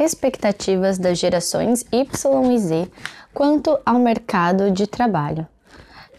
[0.00, 2.88] expectativas das gerações Y e Z
[3.34, 5.46] quanto ao mercado de trabalho.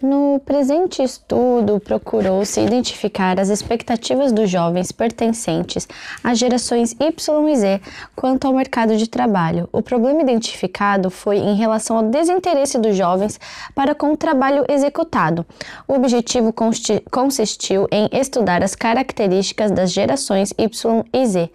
[0.01, 5.87] No presente estudo, procurou-se identificar as expectativas dos jovens pertencentes
[6.23, 7.81] às gerações Y e Z
[8.15, 9.69] quanto ao mercado de trabalho.
[9.71, 13.39] O problema identificado foi em relação ao desinteresse dos jovens
[13.75, 15.45] para com o trabalho executado.
[15.87, 16.51] O objetivo
[17.11, 21.51] consistiu em estudar as características das gerações Y e Z,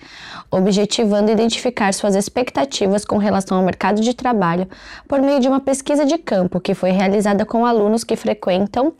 [0.52, 4.68] objetivando identificar suas expectativas com relação ao mercado de trabalho
[5.08, 8.92] por meio de uma pesquisa de campo que foi realizada com alunos que frequentam frequentam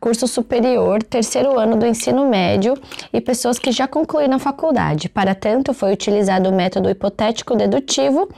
[0.00, 2.74] curso superior, terceiro ano do ensino médio
[3.12, 5.08] e pessoas que já concluíram a faculdade.
[5.08, 8.28] Para tanto, foi utilizado o método hipotético dedutivo.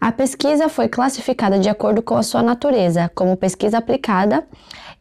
[0.00, 4.44] A pesquisa foi classificada de acordo com a sua natureza, como pesquisa aplicada,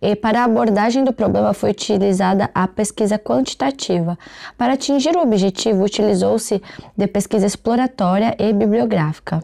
[0.02, 4.18] e para a abordagem do problema foi utilizada a pesquisa quantitativa.
[4.58, 6.60] Para atingir o objetivo, utilizou-se
[6.98, 9.44] de pesquisa exploratória e bibliográfica.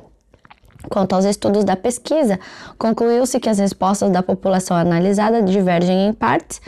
[0.89, 2.39] Quanto aos estudos da pesquisa,
[2.77, 6.61] concluiu-se que as respostas da população analisada divergem em partes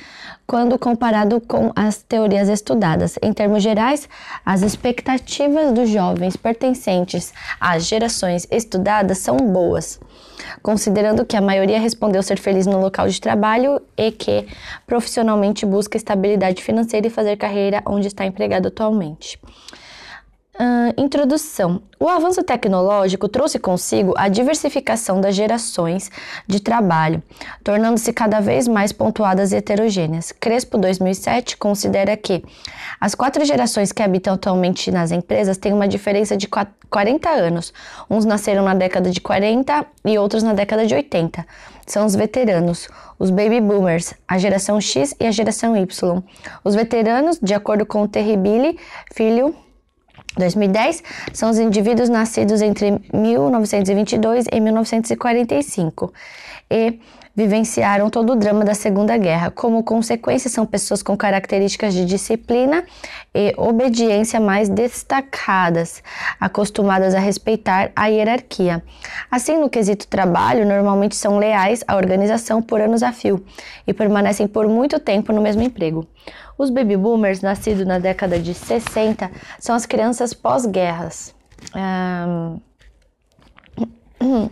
[0.50, 3.20] quando comparado com as teorias estudadas.
[3.22, 4.10] Em termos gerais,
[4.44, 10.00] as expectativas dos jovens pertencentes às gerações estudadas são boas,
[10.64, 14.48] considerando que a maioria respondeu ser feliz no local de trabalho e que
[14.88, 19.40] profissionalmente busca estabilidade financeira e fazer carreira onde está empregado atualmente.
[20.62, 21.82] Uh, introdução.
[21.98, 26.12] O avanço tecnológico trouxe consigo a diversificação das gerações
[26.46, 27.24] de trabalho,
[27.64, 30.34] tornando-se cada vez mais pontuadas e heterogêneas.
[30.34, 32.44] Crespo 2007 considera que
[33.00, 36.50] as quatro gerações que habitam atualmente nas empresas têm uma diferença de
[36.90, 37.74] 40 anos.
[38.10, 41.46] Uns nasceram na década de 40 e outros na década de 80.
[41.88, 46.22] São os veteranos, os baby boomers, a geração X e a geração Y.
[46.66, 48.78] Os veteranos, de acordo com o Terry Billy,
[49.14, 49.56] filho
[50.38, 56.14] 2010 são os indivíduos nascidos entre 1922 e 1945
[56.70, 57.00] e
[57.40, 59.50] vivenciaram todo o drama da Segunda Guerra.
[59.50, 62.84] Como consequência, são pessoas com características de disciplina
[63.34, 66.04] e obediência mais destacadas,
[66.38, 68.84] acostumadas a respeitar a hierarquia.
[69.32, 73.42] Assim, no quesito trabalho, normalmente são leais à organização por anos a fio
[73.88, 76.06] e permanecem por muito tempo no mesmo emprego.
[76.58, 81.34] Os baby boomers, nascidos na década de 60, são as crianças pós-guerras.
[84.22, 84.50] Um...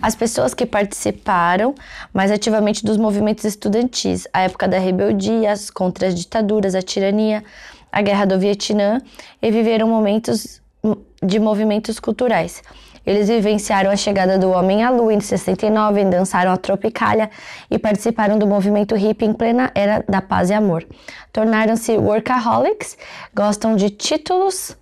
[0.00, 1.74] As pessoas que participaram
[2.12, 7.42] mais ativamente dos movimentos estudantis, a época da rebeldia contra as ditaduras, a tirania,
[7.90, 9.00] a guerra do Vietnã
[9.40, 10.60] e viveram momentos
[11.22, 12.62] de movimentos culturais.
[13.06, 17.30] Eles vivenciaram a chegada do homem à lua em 69, dançaram a Tropicália
[17.70, 20.84] e participaram do movimento hippie em plena era da paz e amor.
[21.32, 22.98] Tornaram-se workaholics,
[23.32, 24.76] gostam de títulos,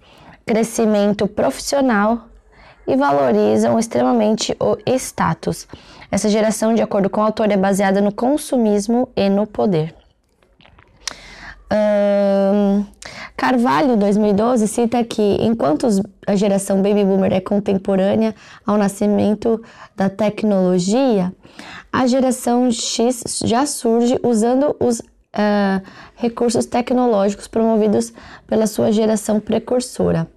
[0.46, 2.28] crescimento profissional
[2.86, 5.66] e valorizam extremamente o status.
[6.10, 9.94] Essa geração, de acordo com o autor, é baseada no consumismo e no poder.
[11.72, 12.84] Um,
[13.36, 15.88] Carvalho, 2012, cita que enquanto
[16.26, 18.34] a geração baby boomer é contemporânea
[18.64, 19.60] ao nascimento
[19.96, 21.32] da tecnologia,
[21.92, 25.82] a geração X já surge usando os uh,
[26.14, 28.12] recursos tecnológicos promovidos
[28.46, 30.28] pela sua geração precursora.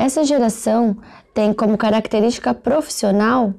[0.00, 0.96] Essa geração
[1.34, 3.52] tem como característica profissional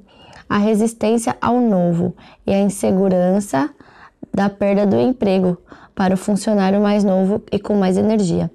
[0.48, 3.70] a resistência ao novo e a insegurança
[4.34, 5.56] da perda do emprego
[5.94, 8.50] para o funcionário mais novo e com mais energia.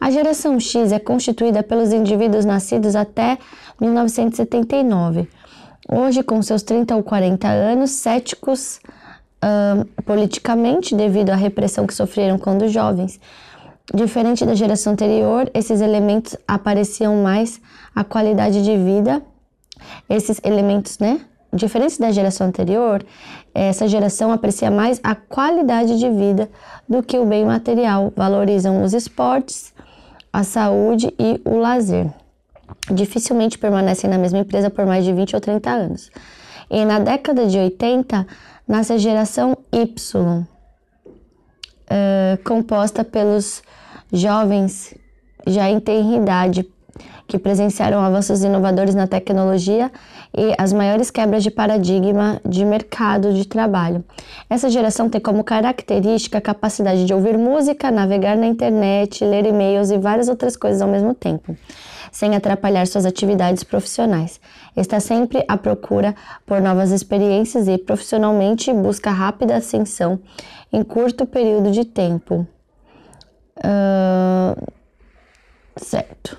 [0.00, 3.36] A geração X é constituída pelos indivíduos nascidos até
[3.80, 5.28] 1979.
[5.90, 8.78] Hoje, com seus 30 ou 40 anos, céticos
[10.06, 13.18] politicamente devido à repressão que sofreram quando jovens.
[13.92, 17.60] Diferente da geração anterior, esses elementos apareciam mais
[17.94, 19.22] a qualidade de vida.
[20.08, 21.20] Esses elementos, né,
[21.54, 23.04] Diferente da geração anterior,
[23.54, 26.48] essa geração aprecia mais a qualidade de vida
[26.88, 29.74] do que o bem material, valorizam os esportes,
[30.32, 32.10] a saúde e o lazer.
[32.90, 36.10] Dificilmente permanecem na mesma empresa por mais de 20 ou 30 anos.
[36.70, 38.26] E na década de 80,
[38.66, 40.46] nasce a geração Y,
[42.44, 43.62] composta pelos
[44.12, 44.94] jovens
[45.46, 45.80] já em
[46.16, 46.68] idade,
[47.26, 49.90] que presenciaram avanços inovadores na tecnologia
[50.36, 54.04] e as maiores quebras de paradigma de mercado de trabalho.
[54.50, 59.90] Essa geração tem como característica a capacidade de ouvir música, navegar na internet, ler e-mails
[59.90, 61.56] e várias outras coisas ao mesmo tempo,
[62.12, 64.38] sem atrapalhar suas atividades profissionais.
[64.76, 66.14] Está sempre à procura
[66.46, 70.20] por novas experiências e profissionalmente busca rápida ascensão
[70.70, 72.46] em curto período de tempo.
[73.56, 74.72] Uh,
[75.76, 76.38] certo.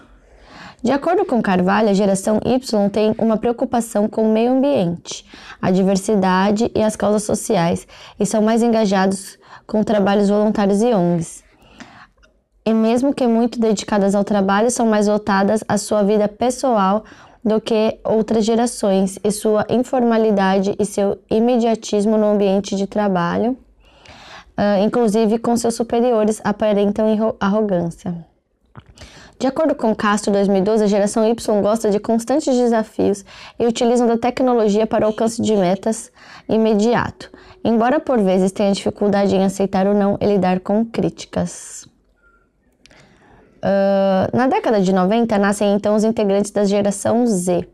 [0.84, 5.26] De acordo com Carvalho, a geração Y tem uma preocupação com o meio ambiente,
[5.62, 7.88] a diversidade e as causas sociais
[8.20, 11.44] e são mais engajados com trabalhos voluntários e ONGs.
[12.66, 17.04] E mesmo que muito dedicadas ao trabalho, são mais voltadas à sua vida pessoal
[17.44, 23.58] do que outras gerações e sua informalidade e seu imediatismo no ambiente de trabalho,
[24.58, 28.16] uh, inclusive com seus superiores, aparentam arrogância.
[29.38, 33.26] De acordo com Castro 2012, a geração Y gosta de constantes desafios
[33.60, 36.10] e utilizam da tecnologia para o alcance de metas
[36.48, 37.30] imediato,
[37.62, 41.92] embora por vezes tenha dificuldade em aceitar ou não e lidar com críticas.
[43.64, 47.66] Uh, na década de 90 nascem então os integrantes da geração Z.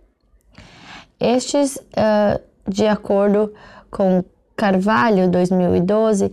[1.20, 3.52] Estes, uh, de acordo
[3.90, 4.24] com
[4.56, 6.32] Carvalho 2012,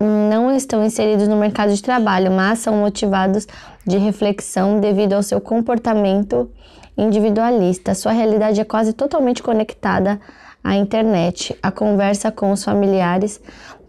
[0.00, 3.46] não estão inseridos no mercado de trabalho, mas são motivados
[3.86, 6.50] de reflexão devido ao seu comportamento
[6.96, 7.94] individualista.
[7.94, 10.18] Sua realidade é quase totalmente conectada
[10.64, 11.54] à internet.
[11.62, 13.42] A conversa com os familiares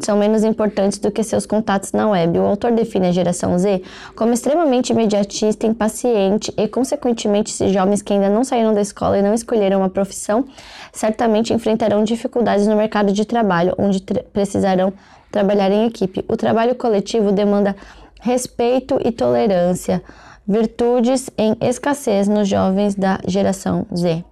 [0.06, 2.40] são menos importantes do que seus contatos na web.
[2.40, 3.82] O autor define a geração Z
[4.16, 9.22] como extremamente imediatista, impaciente e, consequentemente, esses jovens que ainda não saíram da escola e
[9.22, 10.46] não escolheram uma profissão
[10.92, 14.02] certamente enfrentarão dificuldades no mercado de trabalho, onde
[14.34, 14.94] precisarão
[15.32, 16.26] trabalhar em equipe.
[16.28, 17.76] O trabalho coletivo demanda
[18.20, 20.04] respeito e tolerância,
[20.48, 24.24] virtudes em escassez nos jovens da geração Z.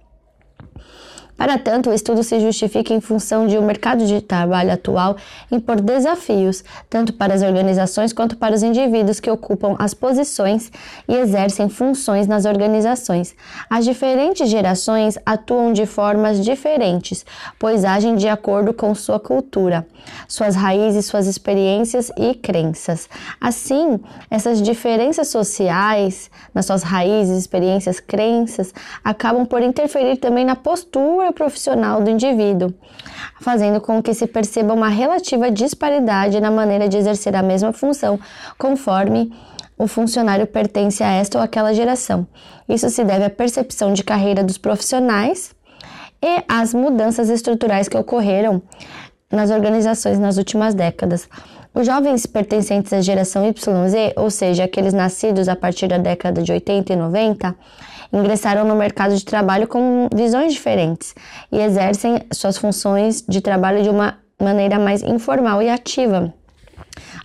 [1.40, 5.16] Para tanto, o estudo se justifica em função de um mercado de trabalho atual
[5.50, 10.70] impor desafios, tanto para as organizações quanto para os indivíduos que ocupam as posições
[11.08, 13.34] e exercem funções nas organizações.
[13.70, 17.24] As diferentes gerações atuam de formas diferentes,
[17.58, 19.86] pois agem de acordo com sua cultura,
[20.28, 23.08] suas raízes, suas experiências e crenças.
[23.40, 23.98] Assim,
[24.30, 32.02] essas diferenças sociais, nas suas raízes, experiências, crenças, acabam por interferir também na postura profissional
[32.02, 32.72] do indivíduo,
[33.40, 38.18] fazendo com que se perceba uma relativa disparidade na maneira de exercer a mesma função,
[38.58, 39.32] conforme
[39.78, 42.26] o funcionário pertence a esta ou aquela geração.
[42.68, 45.54] Isso se deve à percepção de carreira dos profissionais
[46.22, 48.62] e às mudanças estruturais que ocorreram
[49.30, 51.28] nas organizações nas últimas décadas.
[51.72, 56.52] Os jovens pertencentes à geração YZ, ou seja, aqueles nascidos a partir da década de
[56.52, 57.56] 80 e 90,
[58.12, 61.14] ingressaram no mercado de trabalho com visões diferentes
[61.50, 66.32] e exercem suas funções de trabalho de uma maneira mais informal e ativa,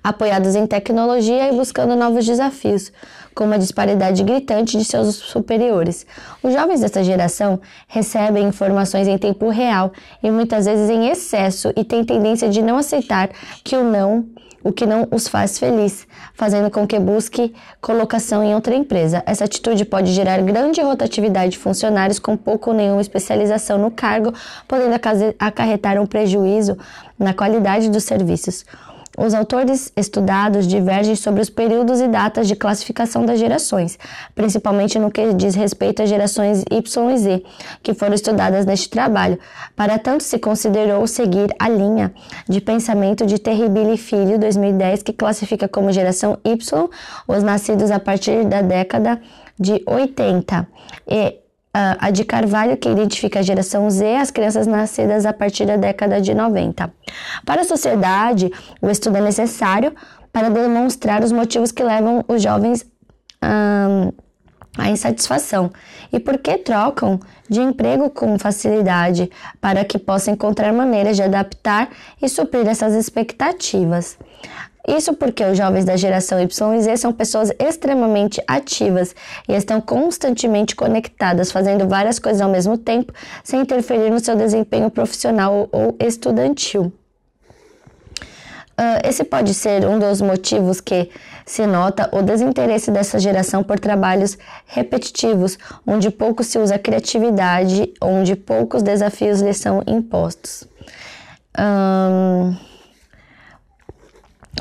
[0.03, 2.91] apoiados em tecnologia e buscando novos desafios,
[3.33, 6.05] com uma disparidade gritante de seus superiores.
[6.41, 9.91] Os jovens dessa geração recebem informações em tempo real
[10.23, 13.29] e muitas vezes em excesso e têm tendência de não aceitar
[13.63, 14.25] que o não
[14.65, 19.21] o que não os faz feliz, fazendo com que busque colocação em outra empresa.
[19.27, 24.33] Essa atitude pode gerar grande rotatividade de funcionários com pouco ou nenhuma especialização no cargo,
[24.67, 24.95] podendo
[25.37, 26.75] acarretar um prejuízo
[27.17, 28.65] na qualidade dos serviços.
[29.17, 33.97] Os autores estudados divergem sobre os períodos e datas de classificação das gerações,
[34.33, 37.43] principalmente no que diz respeito às gerações Y e Z,
[37.81, 39.39] que foram estudadas neste trabalho.
[39.75, 42.13] Para tanto, se considerou seguir a linha
[42.47, 46.55] de pensamento de Terribili Filho, 2010, que classifica como geração Y
[47.27, 49.21] os nascidos a partir da década
[49.57, 50.67] de 80
[51.07, 51.44] e
[51.99, 56.21] a de Carvalho, que identifica a geração Z, as crianças nascidas a partir da década
[56.21, 56.93] de 90.
[57.45, 58.49] Para a sociedade,
[58.81, 59.93] o estudo é necessário
[60.31, 62.85] para demonstrar os motivos que levam os jovens
[63.43, 64.11] hum,
[64.77, 65.69] à insatisfação
[66.13, 71.89] e por que trocam de emprego com facilidade para que possam encontrar maneiras de adaptar
[72.21, 74.17] e suprir essas expectativas.
[74.87, 79.15] Isso porque os jovens da geração Y e Z são pessoas extremamente ativas
[79.47, 83.11] e estão constantemente conectadas, fazendo várias coisas ao mesmo tempo,
[83.43, 86.93] sem interferir no seu desempenho profissional ou estudantil.
[88.77, 91.09] Uh, esse pode ser um dos motivos que
[91.45, 98.35] se nota o desinteresse dessa geração por trabalhos repetitivos, onde pouco se usa criatividade, onde
[98.35, 100.67] poucos desafios lhes são impostos.
[101.57, 102.74] Um...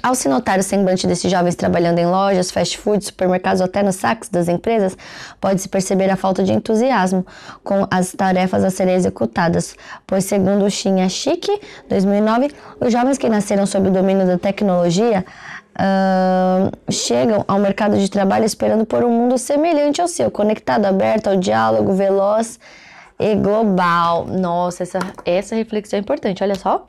[0.05, 3.83] Ao se notar o semblante desses jovens trabalhando em lojas, fast food, supermercados ou até
[3.83, 4.95] nos saques das empresas,
[5.41, 7.25] pode-se perceber a falta de entusiasmo
[7.63, 9.75] com as tarefas a serem executadas,
[10.07, 11.59] pois, segundo Xinha Chique,
[11.89, 12.51] 2009,
[12.83, 15.25] os jovens que nasceram sob o domínio da tecnologia
[15.75, 21.29] uh, chegam ao mercado de trabalho esperando por um mundo semelhante ao seu, conectado, aberto
[21.29, 22.61] ao diálogo, veloz
[23.19, 24.27] e global.
[24.27, 26.87] Nossa, essa, essa reflexão é importante, olha só.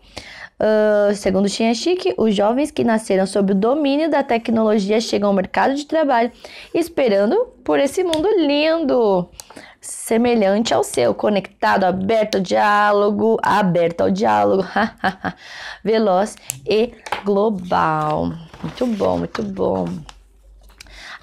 [0.58, 5.76] Uh, segundo Chique, os jovens que nasceram sob o domínio da tecnologia chegam ao mercado
[5.76, 6.32] de trabalho
[6.74, 9.30] esperando por esse mundo lindo,
[9.82, 14.64] semelhante ao seu, conectado, aberto ao diálogo, aberto ao diálogo,
[15.84, 16.94] veloz e
[17.26, 18.32] global.
[18.64, 19.88] Muito bom, muito bom.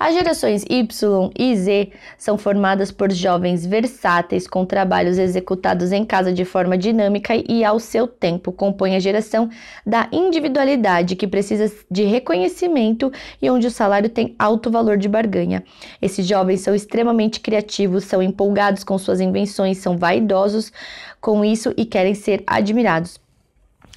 [0.04, 6.32] As gerações Y e Z são formadas por jovens versáteis com trabalhos executados em casa
[6.32, 8.50] de forma dinâmica e ao seu tempo.
[8.50, 9.48] Compõem a geração
[9.86, 15.62] da individualidade que precisa de reconhecimento e onde o salário tem alto valor de barganha.
[16.02, 20.72] Esses jovens são extremamente criativos, são empolgados com suas invenções, são vaidosos
[21.20, 23.20] com isso e querem ser admirados.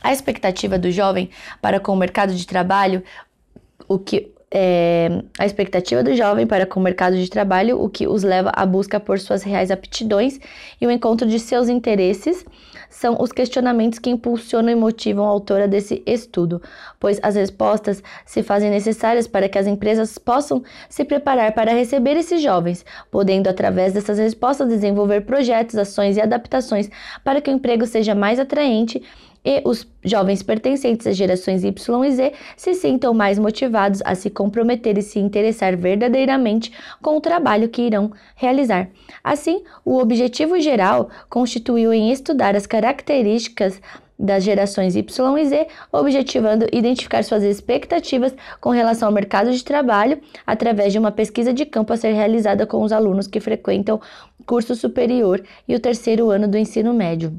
[0.04, 3.04] A expectativa do jovem para com o mercado de trabalho,
[3.88, 8.08] o que é, a expectativa do jovem para com o mercado de trabalho, o que
[8.08, 10.40] os leva à busca por suas reais aptidões
[10.80, 12.46] e o encontro de seus interesses,
[12.90, 16.62] são os questionamentos que impulsionam e motivam a autora desse estudo,
[17.02, 22.16] pois as respostas se fazem necessárias para que as empresas possam se preparar para receber
[22.16, 26.90] esses jovens, podendo, através dessas respostas, desenvolver projetos, ações e adaptações
[27.26, 29.04] para que o emprego seja mais atraente
[29.46, 34.30] e os jovens pertencentes às gerações Y e Z se sintam mais motivados a se
[34.30, 36.72] comprometer e se interessar verdadeiramente
[37.02, 38.90] com o trabalho que irão realizar.
[39.24, 43.80] Assim, o objetivo geral constituiu em estudar as características
[44.18, 50.20] das gerações Y e Z, objetivando identificar suas expectativas com relação ao mercado de trabalho
[50.48, 54.00] através de uma pesquisa de campo a ser realizada com os alunos que frequentam
[54.46, 57.34] curso superior e o terceiro ano do ensino médio.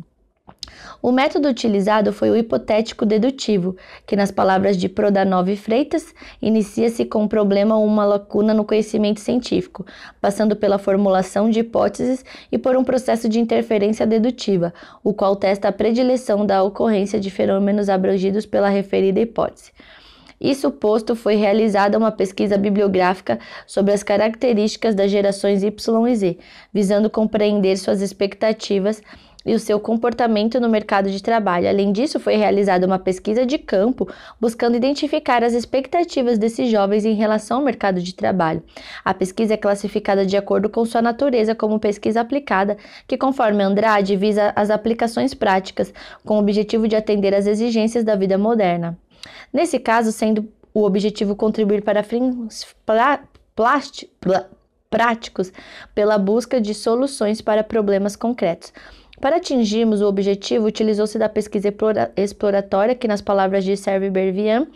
[1.02, 7.24] O método utilizado foi o hipotético dedutivo, que, nas palavras de Prodanov Freitas, inicia-se com
[7.24, 9.86] um problema ou uma lacuna no conhecimento científico,
[10.20, 14.72] passando pela formulação de hipóteses e por um processo de interferência dedutiva,
[15.04, 19.72] o qual testa a predileção da ocorrência de fenômenos abrangidos pela referida hipótese.
[20.40, 26.38] Isso posto, foi realizada uma pesquisa bibliográfica sobre as características das gerações Y e Z,
[26.72, 29.00] visando compreender suas expectativas
[29.46, 31.68] e o seu comportamento no mercado de trabalho.
[31.68, 34.08] Além disso, foi realizada uma pesquisa de campo
[34.40, 38.62] buscando identificar as expectativas desses jovens em relação ao mercado de trabalho.
[39.04, 42.76] A pesquisa é classificada de acordo com sua natureza como pesquisa aplicada,
[43.06, 48.16] que, conforme Andrade, visa as aplicações práticas com o objetivo de atender às exigências da
[48.16, 48.98] vida moderna.
[49.52, 52.66] Nesse caso, sendo o objetivo contribuir para fins
[54.90, 55.52] práticos
[55.94, 58.72] pela busca de soluções para problemas concretos.
[59.20, 61.72] Para atingirmos o objetivo, utilizou-se da pesquisa
[62.16, 64.66] exploratória, que, nas palavras de Serve Bervian,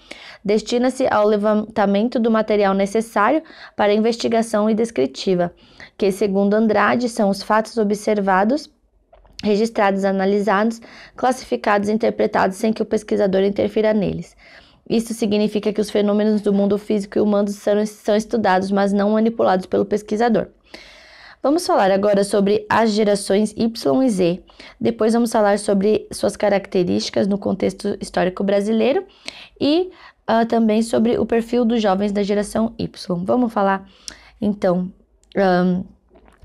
[0.42, 3.42] destina-se ao levantamento do material necessário
[3.76, 5.52] para investigação e descritiva,
[5.98, 8.70] que, segundo Andrade, são os fatos observados
[9.42, 10.80] registrados, analisados,
[11.16, 14.36] classificados e interpretados sem que o pesquisador interfira neles.
[14.88, 19.66] Isso significa que os fenômenos do mundo físico e humano são estudados, mas não manipulados
[19.66, 20.48] pelo pesquisador.
[21.42, 24.42] Vamos falar agora sobre as gerações Y e Z.
[24.78, 29.06] Depois vamos falar sobre suas características no contexto histórico brasileiro
[29.58, 29.90] e
[30.28, 33.24] uh, também sobre o perfil dos jovens da geração Y.
[33.24, 33.88] Vamos falar
[34.38, 34.92] então
[35.34, 35.82] um,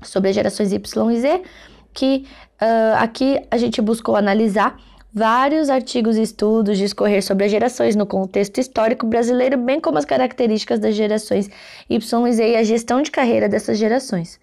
[0.02, 1.42] sobre as gerações Y e Z,
[1.92, 2.24] que
[2.62, 4.80] uh, aqui a gente buscou analisar
[5.12, 10.06] vários artigos e estudos discorrer sobre as gerações no contexto histórico brasileiro, bem como as
[10.06, 11.50] características das gerações
[11.86, 14.40] Y e Z e a gestão de carreira dessas gerações.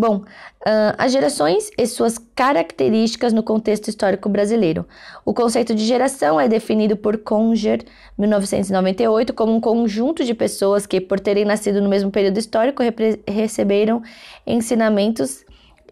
[0.00, 4.86] Bom, uh, as gerações e suas características no contexto histórico brasileiro.
[5.26, 7.84] O conceito de geração é definido por Conger,
[8.16, 12.82] 1998, como um conjunto de pessoas que, por terem nascido no mesmo período histórico,
[13.28, 14.02] receberam
[14.46, 15.44] ensinamentos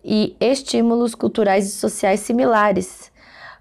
[0.02, 3.12] e estímulos culturais e sociais similares.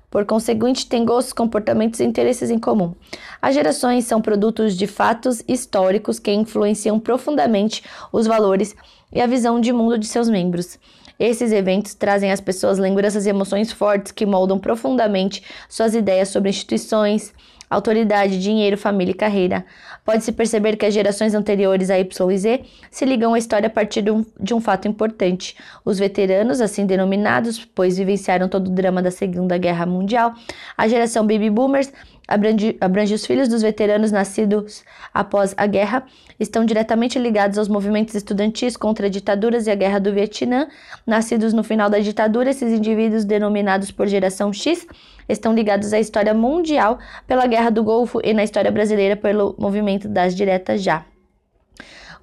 [0.10, 2.96] Por conseguinte, têm gostos, comportamentos e interesses em comum.
[3.42, 8.74] As gerações são produtos de fatos históricos que influenciam profundamente os valores
[9.12, 10.80] e a visão de mundo de seus membros.
[11.20, 16.50] Esses eventos trazem às pessoas lembranças e emoções fortes que moldam profundamente suas ideias sobre
[16.50, 17.34] instituições,
[17.70, 19.66] autoridade, dinheiro, família e carreira.
[20.06, 23.70] Pode-se perceber que as gerações anteriores a Y e Z se ligam à história a
[23.70, 25.56] partir de um, de um fato importante.
[25.84, 30.34] Os veteranos, assim denominados, pois vivenciaram todo o drama da Segunda Guerra Mundial,
[30.78, 31.92] a geração Baby Boomers
[32.28, 36.04] abrange, abrange os filhos dos veteranos nascidos após a guerra,
[36.40, 40.68] estão diretamente ligados aos movimentos estudantis contra ditaduras e a guerra do Vietnã.
[41.06, 44.86] Nascidos no final da ditadura, esses indivíduos, denominados por geração X,
[45.30, 50.08] estão ligados à história mundial pela Guerra do Golfo e na história brasileira pelo movimento
[50.08, 51.06] das diretas já.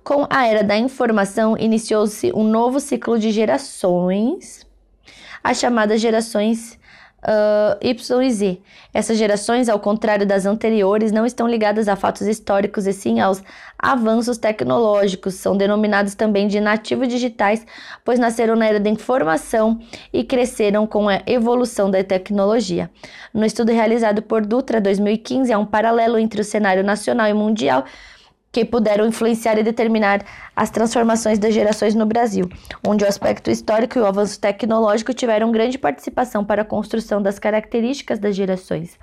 [0.02, 4.66] Com a era da informação, iniciou-se um novo ciclo de gerações,
[5.42, 6.78] as chamadas gerações
[7.24, 8.58] uh, Y e Z.
[8.92, 13.42] Essas gerações, ao contrário das anteriores, não estão ligadas a fatos históricos e sim aos
[13.78, 15.34] avanços tecnológicos.
[15.34, 17.66] São denominados também de nativos digitais,
[18.04, 19.80] pois nasceram na era da informação
[20.12, 22.90] e cresceram com a evolução da tecnologia.
[23.32, 27.84] No estudo realizado por Dutra 2015, há um paralelo entre o cenário nacional e mundial
[28.54, 32.48] que puderam influenciar e determinar as transformações das gerações no Brasil,
[32.86, 37.36] onde o aspecto histórico e o avanço tecnológico tiveram grande participação para a construção das
[37.36, 38.96] características das gerações.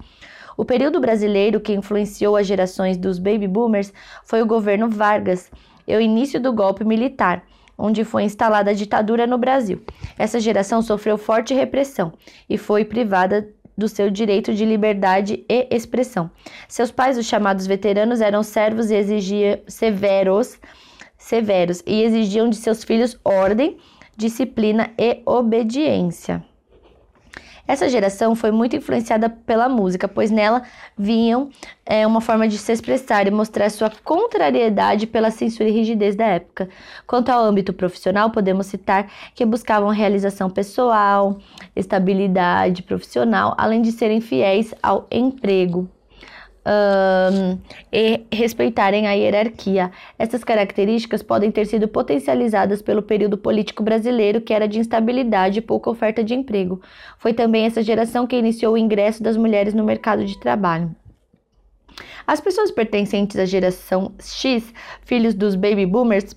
[0.55, 3.91] O período brasileiro que influenciou as gerações dos baby boomers
[4.23, 5.51] foi o governo Vargas
[5.85, 7.43] e o início do golpe militar,
[7.77, 9.81] onde foi instalada a ditadura no Brasil.
[10.17, 12.13] Essa geração sofreu forte repressão
[12.49, 16.29] e foi privada do seu direito de liberdade e expressão.
[16.67, 20.59] Seus pais, os chamados veteranos, eram servos e exigiam severos,
[21.17, 23.77] severos e exigiam de seus filhos ordem,
[24.17, 26.43] disciplina e obediência.
[27.71, 30.61] Essa geração foi muito influenciada pela música, pois nela
[30.97, 31.49] vinham
[31.85, 36.25] é, uma forma de se expressar e mostrar sua contrariedade pela censura e rigidez da
[36.25, 36.67] época.
[37.07, 41.39] Quanto ao âmbito profissional, podemos citar que buscavam realização pessoal,
[41.73, 45.89] estabilidade profissional, além de serem fiéis ao emprego
[46.65, 47.57] um,
[47.91, 49.91] e respeitarem a hierarquia.
[50.17, 55.61] Essas características podem ter sido potencializadas pelo período político brasileiro, que era de instabilidade e
[55.61, 56.81] pouca oferta de emprego.
[57.17, 60.95] Foi também essa geração que iniciou o ingresso das mulheres no mercado de trabalho.
[62.25, 66.35] As pessoas pertencentes à geração X, filhos dos baby boomers,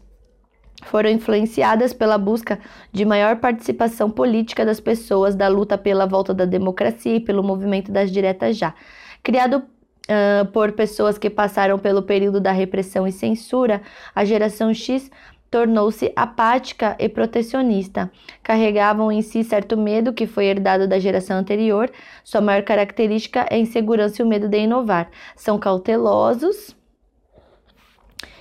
[0.85, 2.59] foram influenciadas pela busca
[2.93, 7.91] de maior participação política das pessoas da luta pela volta da democracia e pelo movimento
[7.91, 8.75] das diretas já.
[9.23, 9.63] Criado
[10.09, 13.83] uh, por pessoas que passaram pelo período da repressão e censura,
[14.15, 15.11] a geração X
[15.51, 18.11] tornou-se apática e protecionista.
[18.43, 21.91] Carregavam em si certo medo que foi herdado da geração anterior.
[22.25, 25.09] Sua maior característica é a insegurança e o medo de inovar.
[25.37, 26.75] São cautelosos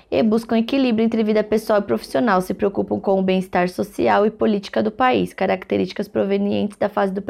[0.10, 4.32] e buscam equilíbrio entre vida pessoal e profissional, se preocupam com o bem-estar social e
[4.32, 7.24] política do país, características provenientes da fase do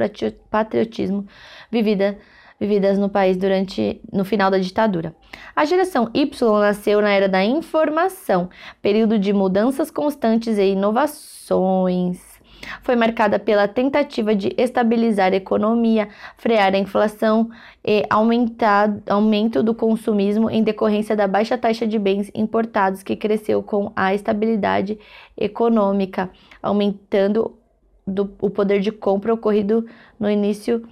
[0.50, 1.26] patriotismo
[1.72, 2.18] vivida
[2.60, 5.16] vividas no país durante no final da ditadura.
[5.56, 8.50] A geração Y nasceu na era da informação,
[8.82, 12.34] período de mudanças constantes e inovações.
[12.82, 17.50] Foi marcada pela tentativa de estabilizar a economia, frear a inflação
[17.84, 23.62] e aumentar, aumento do consumismo em decorrência da baixa taxa de bens importados que cresceu
[23.62, 24.98] com a estabilidade
[25.38, 26.30] econômica,
[26.62, 27.58] aumentando
[28.06, 29.86] do, o poder de compra ocorrido
[30.20, 30.84] no início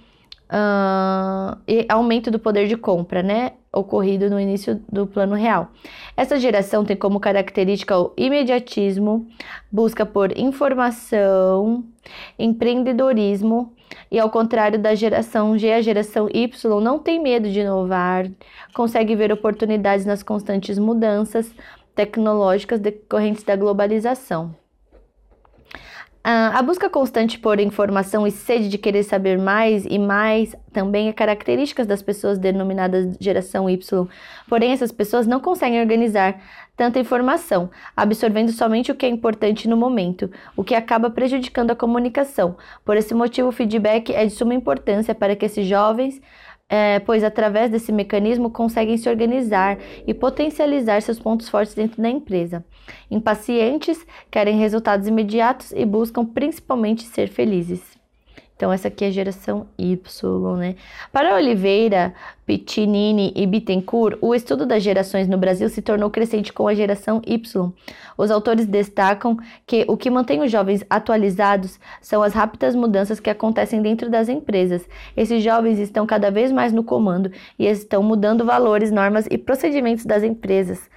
[0.52, 3.52] uh, e aumento do poder de compra, né?
[3.72, 5.70] Ocorrido no início do plano real.
[6.14, 9.26] Essa geração tem como característica o imediatismo,
[9.70, 11.84] busca por informação,
[12.38, 13.72] empreendedorismo,
[14.10, 18.30] e ao contrário da geração G, a geração Y não tem medo de inovar,
[18.74, 21.54] consegue ver oportunidades nas constantes mudanças
[21.94, 24.61] tecnológicas decorrentes da globalização.
[26.24, 31.12] A busca constante por informação e sede de querer saber mais e mais também é
[31.12, 34.06] características das pessoas denominadas geração Y.
[34.48, 36.40] Porém, essas pessoas não conseguem organizar
[36.76, 41.76] tanta informação, absorvendo somente o que é importante no momento, o que acaba prejudicando a
[41.76, 42.56] comunicação.
[42.84, 46.20] Por esse motivo, o feedback é de suma importância para que esses jovens
[46.72, 52.08] é, pois através desse mecanismo conseguem se organizar e potencializar seus pontos fortes dentro da
[52.08, 52.64] empresa.
[53.10, 57.91] Impacientes, querem resultados imediatos e buscam principalmente ser felizes.
[58.62, 60.76] Então, essa aqui é a geração Y, né?
[61.12, 62.14] Para Oliveira,
[62.46, 67.20] Piccinini e Bittencourt, o estudo das gerações no Brasil se tornou crescente com a geração
[67.26, 67.72] Y.
[68.16, 73.30] Os autores destacam que o que mantém os jovens atualizados são as rápidas mudanças que
[73.30, 74.88] acontecem dentro das empresas.
[75.16, 80.06] Esses jovens estão cada vez mais no comando e estão mudando valores, normas e procedimentos
[80.06, 80.88] das empresas.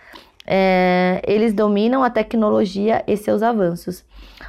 [0.47, 4.05] É, eles dominam a tecnologia e seus avanços.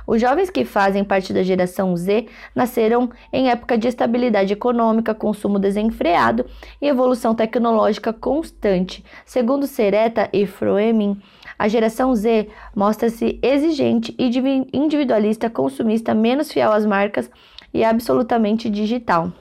[0.06, 5.58] Os jovens que fazem parte da geração Z nasceram em época de estabilidade econômica, consumo
[5.58, 6.44] desenfreado
[6.80, 9.04] e evolução tecnológica constante.
[9.24, 11.20] Segundo Sereta e Froemin,
[11.58, 14.30] a geração Z mostra-se exigente e
[14.72, 17.30] individualista, consumista, menos fiel às marcas
[17.72, 19.32] e absolutamente digital.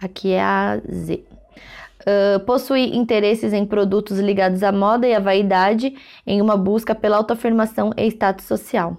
[0.00, 1.37] Aqui é a Z.
[2.08, 5.94] Uh, possui interesses em produtos ligados à moda e à vaidade,
[6.26, 8.96] em uma busca pela autoafirmação e status social.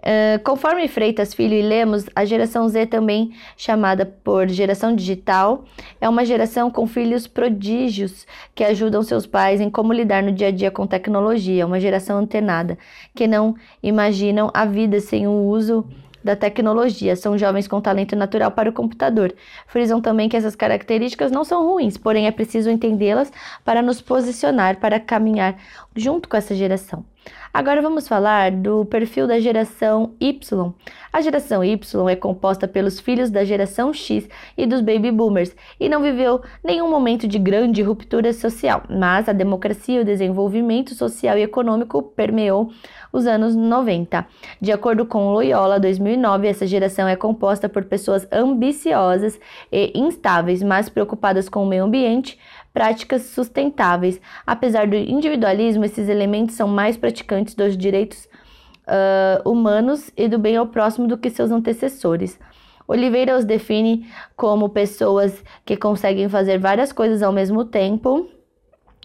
[0.00, 5.64] Uh, conforme Freitas Filho e Lemos, a geração Z, também chamada por geração digital,
[5.98, 10.48] é uma geração com filhos prodígios que ajudam seus pais em como lidar no dia
[10.48, 12.76] a dia com tecnologia, uma geração antenada,
[13.14, 15.86] que não imaginam a vida sem o uso
[16.22, 19.34] da tecnologia, são jovens com talento natural para o computador.
[19.66, 23.32] Frisam também que essas características não são ruins, porém é preciso entendê-las
[23.64, 25.56] para nos posicionar, para caminhar
[25.96, 27.04] junto com essa geração.
[27.52, 30.72] Agora vamos falar do perfil da geração Y.
[31.12, 35.88] A geração Y é composta pelos filhos da geração X e dos baby boomers e
[35.88, 41.36] não viveu nenhum momento de grande ruptura social, mas a democracia e o desenvolvimento social
[41.36, 42.70] e econômico permeou
[43.12, 44.24] os anos 90.
[44.60, 49.40] De acordo com Loyola 2009, essa geração é composta por pessoas ambiciosas
[49.72, 52.38] e instáveis, mas preocupadas com o meio ambiente,
[52.72, 54.20] práticas sustentáveis.
[54.46, 58.28] Apesar do individualismo, esses elementos são mais praticantes dos direitos
[58.86, 62.38] uh, humanos e do bem ao próximo do que seus antecessores.
[62.86, 68.28] Oliveira os define como pessoas que conseguem fazer várias coisas ao mesmo tempo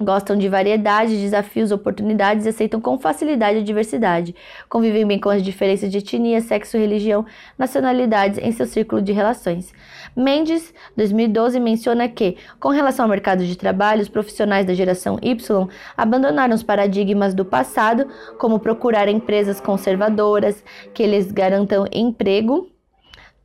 [0.01, 4.35] Gostam de variedade, desafios, oportunidades e aceitam com facilidade a diversidade.
[4.67, 7.25] Convivem bem com as diferenças de etnia, sexo, religião,
[7.57, 9.71] nacionalidades em seu círculo de relações.
[10.13, 15.69] Mendes, 2012, menciona que, com relação ao mercado de trabalho, os profissionais da geração Y
[15.95, 18.05] abandonaram os paradigmas do passado,
[18.37, 20.61] como procurar empresas conservadoras
[20.93, 22.69] que lhes garantam emprego.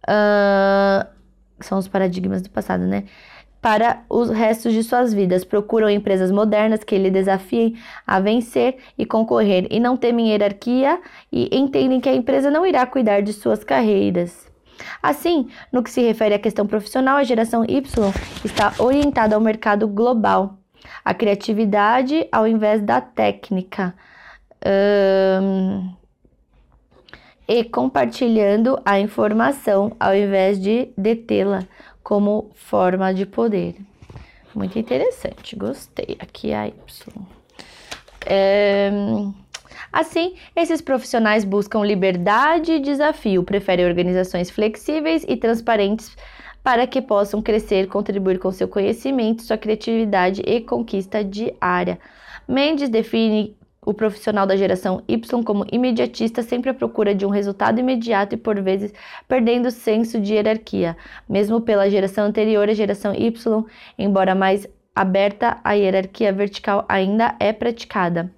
[0.03, 1.07] Uh,
[1.61, 3.05] são os paradigmas do passado, né?
[3.61, 5.45] Para os restos de suas vidas.
[5.45, 11.55] Procuram empresas modernas que lhe desafiem a vencer e concorrer e não temem hierarquia e
[11.57, 14.49] entendem que a empresa não irá cuidar de suas carreiras.
[15.03, 17.83] Assim, no que se refere à questão profissional, a geração Y
[18.45, 20.59] está orientada ao mercado global,
[21.05, 23.95] à criatividade ao invés da técnica.
[27.47, 31.65] E compartilhando a informação ao invés de detê-la
[32.03, 33.77] como forma de poder.
[34.55, 36.17] Muito interessante, gostei.
[36.19, 36.75] Aqui a Y.
[38.27, 38.91] É...
[39.93, 46.17] Assim, esses profissionais buscam liberdade e desafio, preferem organizações flexíveis e transparentes
[46.63, 51.99] para que possam crescer, contribuir com seu conhecimento, sua criatividade e conquista diária.
[52.47, 57.81] Mendes define o profissional da geração Y como imediatista sempre à procura de um resultado
[57.81, 58.93] imediato e por vezes
[59.27, 60.97] perdendo o senso de hierarquia.
[61.29, 63.65] Mesmo pela geração anterior, a geração Y,
[63.99, 68.31] embora mais aberta, a hierarquia vertical ainda é praticada.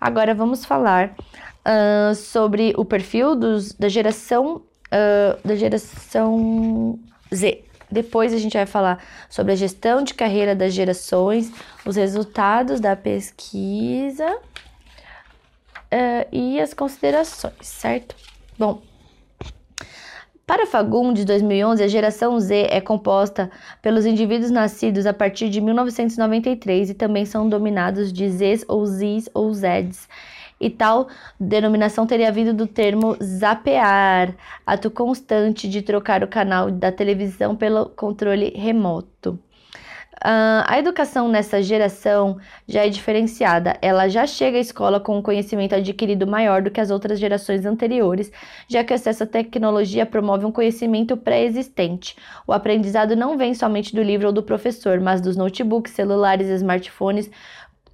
[0.00, 1.14] Agora vamos falar
[1.64, 6.98] uh, sobre o perfil dos, da geração uh, da geração
[7.32, 7.64] Z.
[7.90, 11.50] Depois a gente vai falar sobre a gestão de carreira das gerações,
[11.86, 14.38] os resultados da pesquisa
[15.92, 18.14] uh, e as considerações, certo?
[18.58, 18.82] Bom,
[20.48, 23.50] para Fagundes, 2011, a geração Z é composta
[23.82, 29.28] pelos indivíduos nascidos a partir de 1993 e também são dominados de Zs ou Zs
[29.34, 30.08] ou Zs.
[30.58, 34.34] E tal denominação teria vindo do termo zapear,
[34.66, 39.38] ato constante de trocar o canal da televisão pelo controle remoto.
[40.18, 43.78] Uh, a educação nessa geração já é diferenciada.
[43.80, 47.64] Ela já chega à escola com um conhecimento adquirido maior do que as outras gerações
[47.64, 48.32] anteriores,
[48.68, 52.16] já que o acesso à tecnologia promove um conhecimento pré-existente.
[52.46, 57.30] O aprendizado não vem somente do livro ou do professor, mas dos notebooks, celulares, smartphones,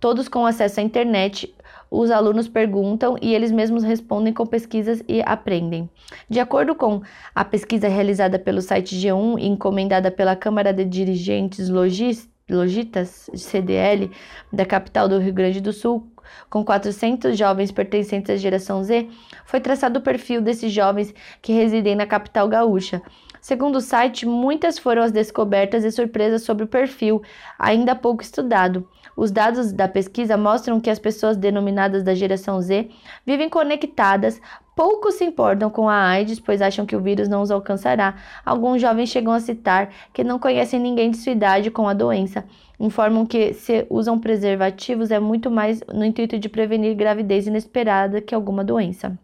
[0.01, 1.55] todos com acesso à internet,
[1.97, 5.89] os alunos perguntam e eles mesmos respondem com pesquisas e aprendem.
[6.29, 7.01] De acordo com
[7.35, 14.11] a pesquisa realizada pelo site G1 e encomendada pela Câmara de Dirigentes Logistas, CDL,
[14.53, 16.07] da capital do Rio Grande do Sul,
[16.51, 19.09] com 400 jovens pertencentes à geração Z,
[19.45, 23.01] foi traçado o perfil desses jovens que residem na capital gaúcha.
[23.45, 27.21] Segundo o site, muitas foram as descobertas e surpresas sobre o perfil,
[27.59, 28.89] ainda pouco estudado.
[29.15, 32.89] Os dados da pesquisa mostram que as pessoas denominadas da geração Z
[33.27, 34.41] vivem conectadas,
[34.75, 38.15] pouco se importam com a AIDS, pois acham que o vírus não os alcançará.
[38.47, 42.47] Alguns jovens chegam a citar que não conhecem ninguém de sua idade com a doença.
[42.81, 48.35] Informam que se usam preservativos é muito mais no intuito de prevenir gravidez inesperada que
[48.35, 49.19] alguma doença.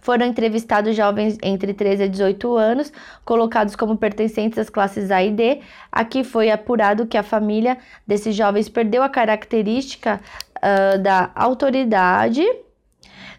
[0.00, 2.92] Foram entrevistados jovens entre 13 e 18 anos,
[3.24, 5.60] colocados como pertencentes às classes A e D.
[5.90, 10.20] Aqui foi apurado que a família desses jovens perdeu a característica
[10.56, 12.42] uh, da autoridade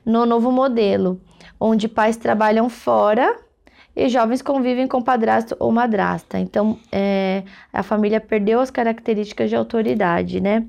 [0.05, 1.19] no novo modelo,
[1.59, 3.37] onde pais trabalham fora
[3.97, 6.37] e jovens convivem com padrasto ou madrasta.
[6.37, 7.43] Então, é,
[7.73, 10.65] a família perdeu as características de autoridade, né?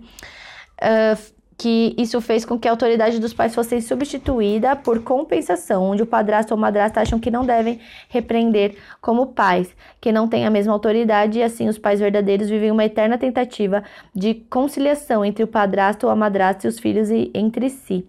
[0.81, 6.04] Uh, que isso fez com que a autoridade dos pais fosse substituída por compensação, onde
[6.04, 9.68] o padrasto ou madrasta acham que não devem repreender como pais,
[10.00, 13.82] que não têm a mesma autoridade e assim os pais verdadeiros vivem uma eterna tentativa
[14.14, 18.06] de conciliação entre o padrasto ou a madrasta e os filhos e entre si.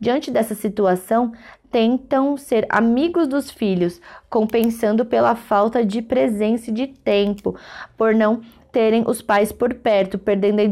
[0.00, 1.32] Diante dessa situação,
[1.70, 7.54] tentam ser amigos dos filhos, compensando pela falta de presença e de tempo,
[7.96, 8.40] por não
[8.72, 10.64] terem os pais por perto, perdendo a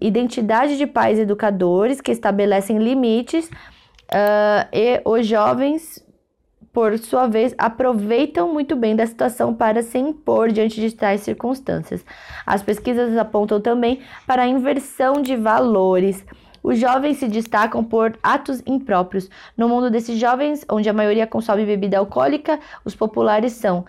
[0.00, 6.04] identidade de pais educadores que estabelecem limites uh, e os jovens,
[6.72, 12.04] por sua vez, aproveitam muito bem da situação para se impor diante de tais circunstâncias.
[12.46, 16.24] As pesquisas apontam também para a inversão de valores.
[16.62, 19.30] Os jovens se destacam por atos impróprios.
[19.56, 23.84] No mundo desses jovens, onde a maioria consome bebida alcoólica, os populares são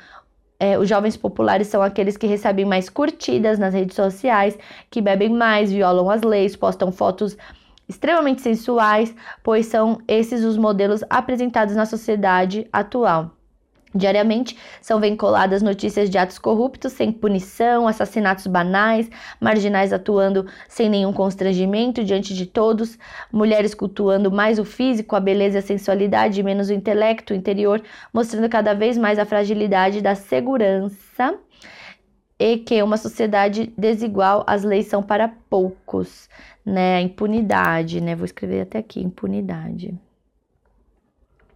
[0.62, 4.56] é, os jovens populares são aqueles que recebem mais curtidas nas redes sociais,
[4.92, 7.36] que bebem mais, violam as leis, postam fotos
[7.90, 13.32] extremamente sensuais, pois são esses os modelos apresentados na sociedade atual.
[13.94, 21.12] Diariamente são vinculadas notícias de atos corruptos sem punição, assassinatos banais, marginais atuando sem nenhum
[21.12, 22.98] constrangimento diante de todos,
[23.32, 27.82] mulheres cultuando mais o físico, a beleza e a sensualidade, menos o intelecto o interior,
[28.14, 31.38] mostrando cada vez mais a fragilidade da segurança
[32.40, 36.30] e que uma sociedade desigual as leis são para poucos,
[36.66, 36.96] né?
[36.96, 38.16] A impunidade, né?
[38.16, 39.94] Vou escrever até aqui, impunidade.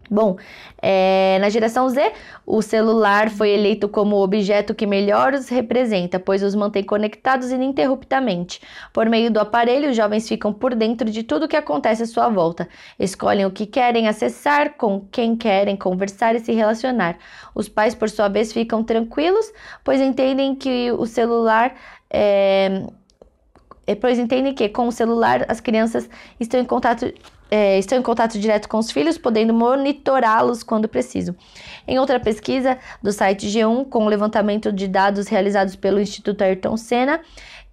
[0.09, 0.37] Bom,
[0.81, 2.13] é, na geração Z,
[2.45, 7.51] o celular foi eleito como o objeto que melhor os representa, pois os mantém conectados
[7.51, 8.61] ininterruptamente.
[8.93, 12.05] Por meio do aparelho, os jovens ficam por dentro de tudo o que acontece à
[12.05, 12.69] sua volta.
[12.99, 17.17] Escolhem o que querem acessar, com quem querem conversar e se relacionar.
[17.55, 19.51] Os pais, por sua vez, ficam tranquilos,
[19.83, 21.73] pois entendem que o celular
[22.11, 22.83] é,
[23.99, 27.11] pois entendem que com o celular as crianças estão em contato
[27.49, 31.36] é, estão em contato direto com os filhos, podendo monitorá-los quando preciso.
[31.88, 36.75] Em outra pesquisa do site G1, com o levantamento de dados realizados pelo Instituto Ayrton
[36.77, 37.21] Senna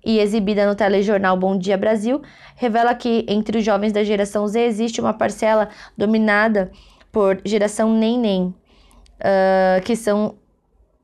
[0.05, 2.21] e exibida no telejornal Bom Dia Brasil,
[2.57, 6.71] revela que entre os jovens da geração Z existe uma parcela dominada
[7.11, 10.37] por geração nem-nem, uh, que são.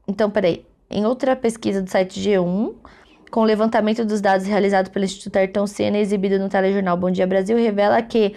[0.06, 0.66] Então, peraí.
[0.90, 2.74] Em outra pesquisa do site G1,
[3.30, 7.26] com o levantamento dos dados realizado pelo Instituto Ayrton Senna exibido no telejornal Bom Dia
[7.26, 8.34] Brasil, revela que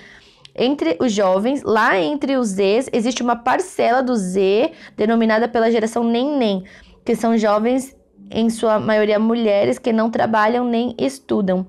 [0.55, 6.03] entre os jovens, lá entre os Zs, existe uma parcela do Z denominada pela geração
[6.03, 6.63] nem-nem,
[7.05, 7.95] que são jovens,
[8.29, 11.65] em sua maioria mulheres, que não trabalham nem estudam.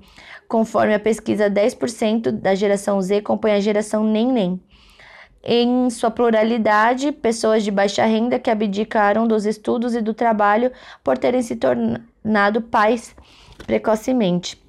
[0.47, 4.61] Conforme a pesquisa, 10% da geração Z compõe a geração nem-nem.
[5.43, 10.71] Em sua pluralidade, pessoas de baixa renda que abdicaram dos estudos e do trabalho
[11.03, 13.13] por terem se tornado pais
[13.65, 14.62] precocemente.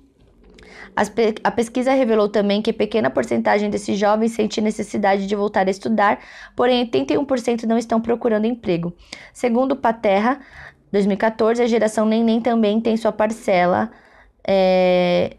[0.97, 6.21] A pesquisa revelou também que pequena porcentagem desses jovens sente necessidade de voltar a estudar,
[6.55, 8.93] porém 81% não estão procurando emprego.
[9.33, 10.41] Segundo Paterra,
[10.93, 13.91] 2014, a geração Neném também tem sua parcela
[14.47, 15.37] é,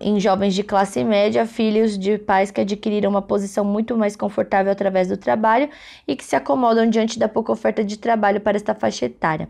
[0.00, 4.70] em jovens de classe média, filhos de pais que adquiriram uma posição muito mais confortável
[4.70, 5.68] através do trabalho
[6.06, 9.48] e que se acomodam diante da pouca oferta de trabalho para esta faixa etária.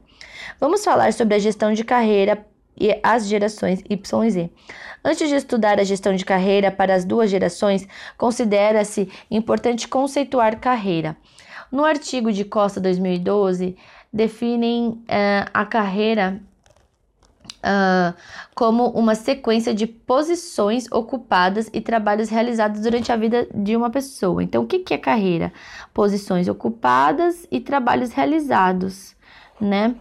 [0.59, 2.47] Vamos falar sobre a gestão de carreira
[2.79, 4.51] e as gerações Y e Z.
[5.05, 11.17] Antes de estudar a gestão de carreira para as duas gerações, considera-se importante conceituar carreira.
[11.71, 13.77] No artigo de Costa 2012,
[14.13, 16.41] definem uh, a carreira
[17.65, 18.15] uh,
[18.55, 24.43] como uma sequência de posições ocupadas e trabalhos realizados durante a vida de uma pessoa.
[24.43, 25.53] Então, o que, que é carreira?
[25.93, 29.17] Posições ocupadas e trabalhos realizados,
[29.61, 29.95] né,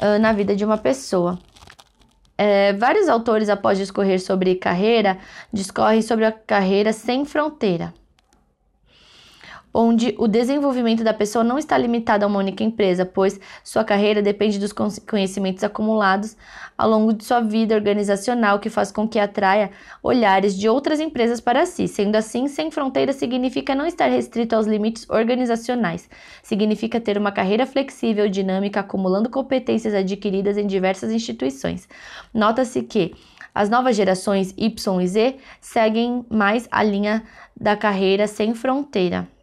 [0.00, 1.38] uh, na vida de uma pessoa.
[2.38, 5.18] É, vários autores, após discorrer sobre carreira,
[5.52, 7.94] discorrem sobre a carreira sem fronteira
[9.78, 14.22] onde o desenvolvimento da pessoa não está limitado a uma única empresa, pois sua carreira
[14.22, 16.34] depende dos conhecimentos acumulados
[16.78, 19.70] ao longo de sua vida organizacional, que faz com que atraia
[20.02, 21.86] olhares de outras empresas para si.
[21.88, 26.08] Sendo assim, sem fronteiras significa não estar restrito aos limites organizacionais.
[26.42, 31.86] Significa ter uma carreira flexível, dinâmica, acumulando competências adquiridas em diversas instituições.
[32.32, 33.14] Nota-se que
[33.54, 37.22] as novas gerações Y e Z seguem mais a linha
[37.54, 39.35] da carreira sem fronteira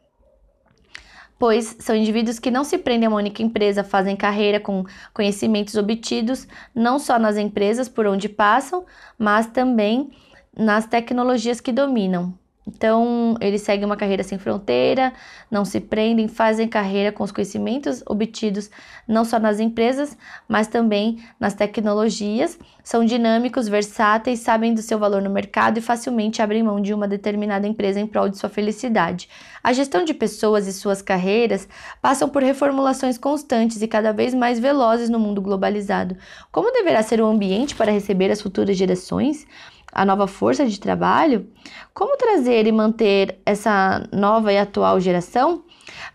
[1.43, 5.75] pois são indivíduos que não se prendem a uma única empresa, fazem carreira com conhecimentos
[5.75, 8.85] obtidos não só nas empresas por onde passam,
[9.19, 10.09] mas também
[10.57, 12.33] nas tecnologias que dominam.
[12.65, 15.11] Então, eles seguem uma carreira sem fronteira,
[15.51, 18.69] não se prendem, fazem carreira com os conhecimentos obtidos
[19.05, 22.57] não só nas empresas, mas também nas tecnologias.
[22.81, 27.07] São dinâmicos, versáteis, sabem do seu valor no mercado e facilmente abrem mão de uma
[27.07, 29.29] determinada empresa em prol de sua felicidade.
[29.61, 31.67] A gestão de pessoas e suas carreiras
[32.01, 36.15] passam por reformulações constantes e cada vez mais velozes no mundo globalizado.
[36.51, 39.45] Como deverá ser o ambiente para receber as futuras gerações?
[39.93, 41.47] A nova força de trabalho,
[41.93, 45.63] como trazer e manter essa nova e atual geração?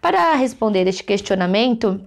[0.01, 2.01] Para responder este questionamento,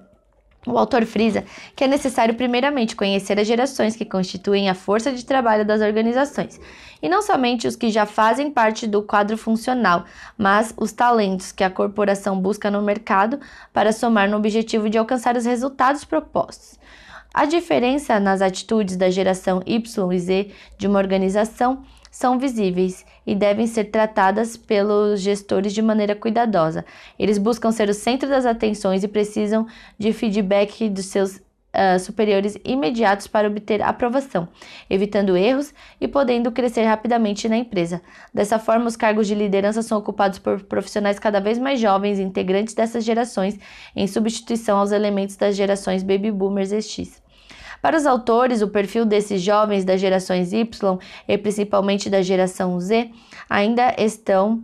[0.67, 1.43] o autor frisa
[1.75, 6.59] que é necessário, primeiramente, conhecer as gerações que constituem a força de trabalho das organizações,
[7.01, 10.05] e não somente os que já fazem parte do quadro funcional,
[10.37, 13.39] mas os talentos que a corporação busca no mercado
[13.73, 16.79] para somar no objetivo de alcançar os resultados propostos.
[17.33, 23.33] A diferença nas atitudes da geração Y e Z de uma organização são visíveis e
[23.33, 26.83] devem ser tratadas pelos gestores de maneira cuidadosa.
[27.17, 29.65] Eles buscam ser o centro das atenções e precisam
[29.97, 34.49] de feedback dos seus uh, superiores imediatos para obter aprovação,
[34.89, 38.01] evitando erros e podendo crescer rapidamente na empresa.
[38.33, 42.73] Dessa forma, os cargos de liderança são ocupados por profissionais cada vez mais jovens, integrantes
[42.73, 43.57] dessas gerações,
[43.95, 47.20] em substituição aos elementos das gerações Baby Boomers e X.
[47.81, 53.09] Para os autores, o perfil desses jovens das gerações Y e principalmente da geração Z
[53.49, 54.63] ainda estão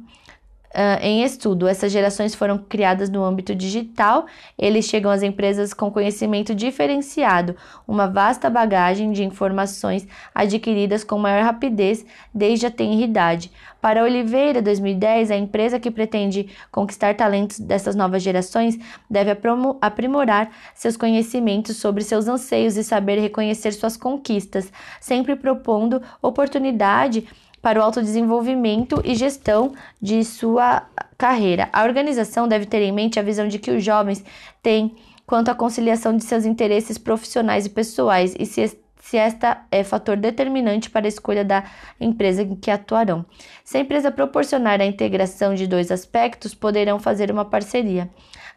[0.67, 1.65] Uh, em estudo.
[1.65, 4.25] Essas gerações foram criadas no âmbito digital,
[4.59, 7.55] eles chegam às empresas com conhecimento diferenciado,
[7.87, 13.49] uma vasta bagagem de informações adquiridas com maior rapidez desde a tenridade.
[13.87, 18.77] Para Oliveira, 2010, a empresa que pretende conquistar talentos dessas novas gerações
[19.09, 19.31] deve
[19.79, 24.69] aprimorar seus conhecimentos sobre seus anseios e saber reconhecer suas conquistas,
[24.99, 27.29] sempre propondo oportunidade
[27.61, 29.71] para o autodesenvolvimento e gestão
[30.01, 30.83] de sua
[31.17, 31.69] carreira.
[31.71, 34.21] A organização deve ter em mente a visão de que os jovens
[34.61, 39.85] têm quanto à conciliação de seus interesses profissionais e pessoais e se, se esta é
[39.85, 41.63] fator determinante para a escolha da
[41.97, 43.25] empresa em que atuarão.
[43.63, 48.09] Se a empresa proporcionar a integração de dois aspectos, poderão fazer uma parceria.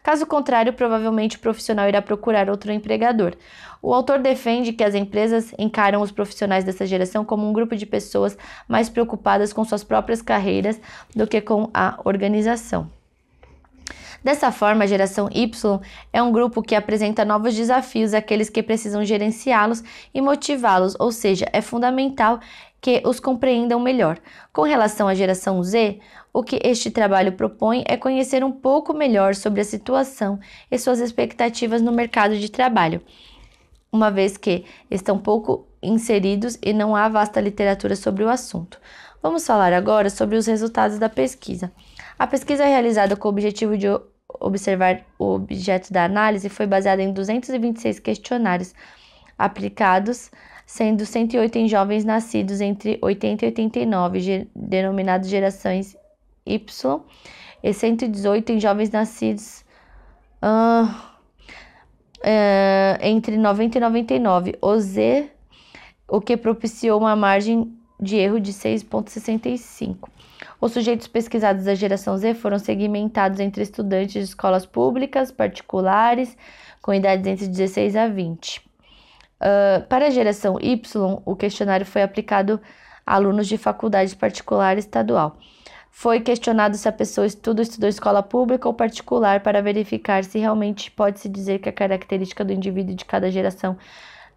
[0.03, 3.33] Caso contrário, provavelmente o profissional irá procurar outro empregador.
[3.81, 7.85] O autor defende que as empresas encaram os profissionais dessa geração como um grupo de
[7.85, 8.37] pessoas
[8.67, 10.81] mais preocupadas com suas próprias carreiras
[11.15, 12.91] do que com a organização.
[14.23, 15.79] Dessa forma, a geração Y
[16.13, 21.45] é um grupo que apresenta novos desafios àqueles que precisam gerenciá-los e motivá-los, ou seja,
[21.51, 22.39] é fundamental
[22.79, 24.17] que os compreendam melhor.
[24.53, 25.99] Com relação à geração Z,
[26.33, 30.99] o que este trabalho propõe é conhecer um pouco melhor sobre a situação e suas
[30.99, 33.01] expectativas no mercado de trabalho
[33.91, 38.79] uma vez que estão pouco inseridos e não há vasta literatura sobre o assunto.
[39.21, 41.71] Vamos falar agora sobre os resultados da pesquisa.
[42.17, 43.87] A pesquisa realizada com o objetivo de
[44.39, 48.73] observar o objeto da análise foi baseada em 226 questionários
[49.37, 50.31] aplicados,
[50.65, 55.97] sendo 108 em jovens nascidos entre 80 e 89, denominados gerações
[56.45, 57.01] Y,
[57.63, 59.63] e 118 em jovens nascidos.
[60.41, 61.11] Uh,
[62.23, 65.29] é, entre 90 e 99, o Z,
[66.07, 70.09] o que propiciou uma margem de erro de 6,65.
[70.59, 76.35] Os sujeitos pesquisados da geração Z foram segmentados entre estudantes de escolas públicas, particulares,
[76.81, 78.57] com idades entre 16 a 20.
[78.57, 82.59] Uh, para a geração Y, o questionário foi aplicado
[83.05, 85.37] a alunos de faculdade particular estadual.
[85.89, 90.39] Foi questionado se a pessoa estuda ou estudou escola pública ou particular para verificar se
[90.39, 93.77] realmente pode-se dizer que a característica do indivíduo de cada geração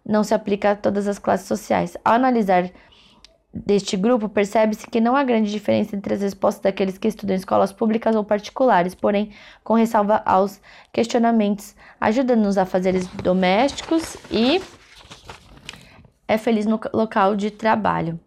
[0.05, 1.95] não se aplica a todas as classes sociais.
[2.03, 2.69] Ao analisar
[3.55, 7.71] deste grupo, percebe-se que não há grande diferença entre as respostas daqueles que estudam escolas
[7.71, 9.31] públicas ou particulares, porém,
[9.63, 10.59] com ressalva aos
[10.91, 14.61] questionamentos, ajuda-nos a fazeres domésticos e
[16.27, 18.19] é feliz no local de trabalho.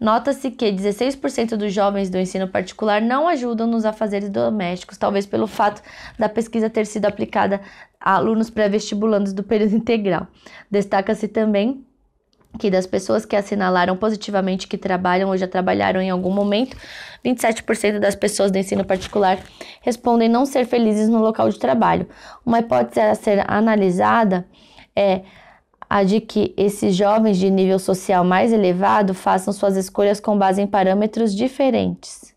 [0.00, 5.46] Nota-se que 16% dos jovens do ensino particular não ajudam nos afazeres domésticos, talvez pelo
[5.46, 5.82] fato
[6.18, 7.60] da pesquisa ter sido aplicada
[8.00, 10.28] a alunos pré-vestibulandos do período integral.
[10.70, 11.84] Destaca-se também
[12.58, 16.76] que das pessoas que assinalaram positivamente que trabalham ou já trabalharam em algum momento,
[17.24, 19.38] 27% das pessoas do ensino particular
[19.82, 22.08] respondem não ser felizes no local de trabalho.
[22.44, 24.46] Uma hipótese a ser analisada
[24.96, 25.22] é
[25.88, 30.60] a de que esses jovens de nível social mais elevado façam suas escolhas com base
[30.60, 32.36] em parâmetros diferentes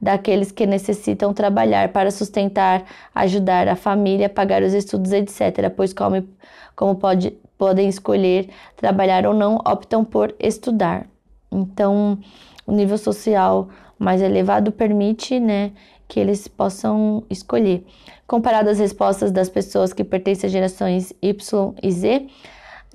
[0.00, 6.26] daqueles que necessitam trabalhar para sustentar, ajudar a família, pagar os estudos, etc., pois como,
[6.74, 11.06] como pode, podem escolher trabalhar ou não, optam por estudar.
[11.52, 12.18] Então,
[12.66, 15.72] o nível social mais elevado permite, né,
[16.08, 17.84] que eles possam escolher.
[18.26, 22.28] Comparado às respostas das pessoas que pertencem às gerações Y e Z,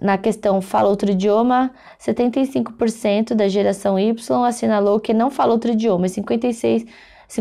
[0.01, 1.71] na questão fala outro idioma,
[2.03, 4.15] 75% da geração Y
[4.47, 6.85] assinalou que não fala outro idioma e 56,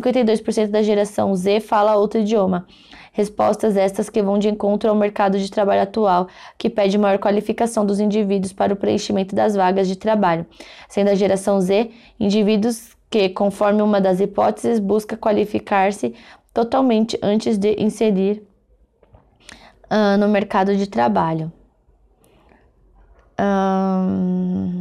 [0.01, 2.67] 52% da geração Z fala outro idioma.
[3.13, 6.27] Respostas estas que vão de encontro ao mercado de trabalho atual,
[6.59, 10.45] que pede maior qualificação dos indivíduos para o preenchimento das vagas de trabalho,
[10.89, 16.13] sendo a geração Z indivíduos que, conforme uma das hipóteses, busca qualificar-se
[16.53, 18.43] totalmente antes de inserir
[19.85, 21.53] uh, no mercado de trabalho.
[23.41, 24.74] Um...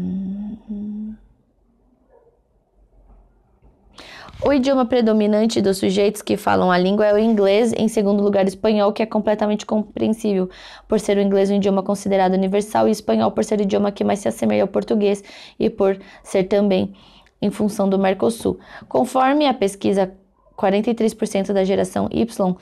[4.46, 8.44] O idioma predominante dos sujeitos que falam a língua é o inglês, em segundo lugar,
[8.44, 10.50] o espanhol, que é completamente compreensível,
[10.86, 13.90] por ser o inglês um idioma considerado universal, e o espanhol por ser o idioma
[13.90, 15.24] que mais se assemelha ao português
[15.58, 16.94] e por ser também
[17.42, 18.60] em função do Mercosul.
[18.90, 20.12] Conforme a pesquisa,
[20.58, 22.58] 43% da geração Y uh,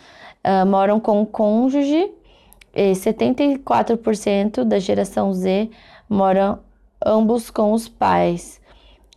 [0.67, 2.11] moram com cônjuge,
[2.75, 5.67] e 74% da geração Z
[6.07, 6.59] moram
[7.03, 8.60] ambos com os pais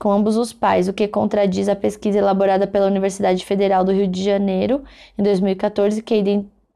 [0.05, 4.07] com ambos os pais, o que contradiz a pesquisa elaborada pela Universidade Federal do Rio
[4.07, 4.85] de Janeiro
[5.17, 6.23] em 2014, que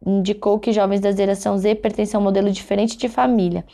[0.07, 3.67] indicou que jovens da geração Z pertencem a um modelo diferente de família,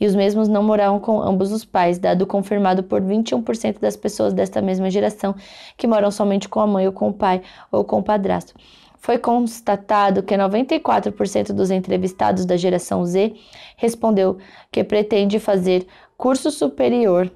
[0.00, 4.32] e os mesmos não moravam com ambos os pais, dado confirmado por 21% das pessoas
[4.32, 5.34] desta mesma geração
[5.76, 7.42] que moram somente com a mãe ou com o pai
[7.72, 8.54] ou com o padrasto.
[9.00, 13.34] Foi constatado que 94% dos entrevistados da geração Z
[13.76, 14.38] respondeu
[14.70, 15.84] que pretende fazer
[16.16, 17.28] curso superior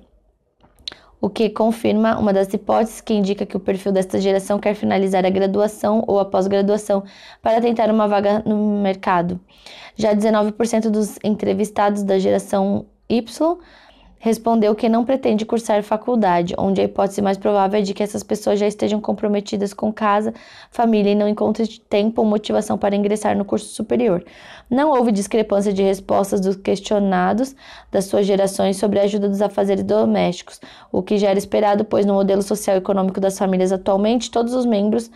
[1.24, 5.24] o que confirma uma das hipóteses que indica que o perfil desta geração quer finalizar
[5.24, 7.02] a graduação ou a pós-graduação
[7.40, 9.40] para tentar uma vaga no mercado.
[9.96, 13.58] Já 19% dos entrevistados da geração Y
[14.24, 18.22] respondeu que não pretende cursar faculdade, onde a hipótese mais provável é de que essas
[18.22, 20.32] pessoas já estejam comprometidas com casa,
[20.70, 24.24] família e não encontrem tempo ou motivação para ingressar no curso superior.
[24.70, 27.54] Não houve discrepância de respostas dos questionados
[27.92, 30.58] das suas gerações sobre a ajuda dos afazeres domésticos,
[30.90, 34.54] o que já era esperado, pois no modelo social e econômico das famílias atualmente, todos
[34.54, 35.10] os membros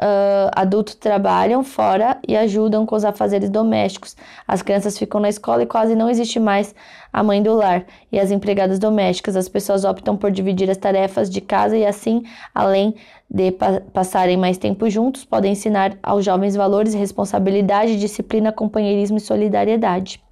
[0.00, 4.16] uh, adultos trabalham fora e ajudam com os afazeres domésticos.
[4.46, 6.74] As crianças ficam na escola e quase não existe mais
[7.12, 9.36] a mãe do lar e as empregadas domésticas.
[9.36, 12.22] As pessoas optam por dividir as tarefas de casa e assim,
[12.54, 12.94] além
[13.28, 19.20] de pa passarem mais tempo juntos, podem ensinar aos jovens valores, responsabilidade, disciplina, companheirismo e
[19.20, 20.22] solidariedade.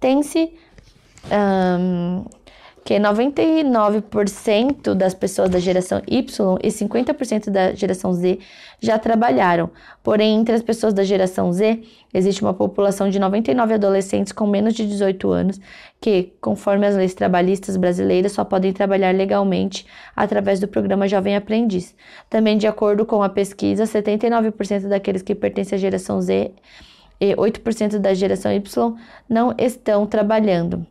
[0.00, 0.52] Tem-se
[1.30, 2.24] um,
[2.84, 8.38] que 99% das pessoas da geração Y e 50% da geração Z
[8.78, 9.70] já trabalharam.
[10.02, 11.82] Porém, entre as pessoas da geração Z,
[12.12, 15.58] existe uma população de 99 adolescentes com menos de 18 anos
[15.98, 21.96] que, conforme as leis trabalhistas brasileiras, só podem trabalhar legalmente através do programa Jovem Aprendiz.
[22.28, 26.52] Também, de acordo com a pesquisa, 79% daqueles que pertencem à geração Z
[27.18, 28.94] e 8% da geração Y
[29.26, 30.86] não estão trabalhando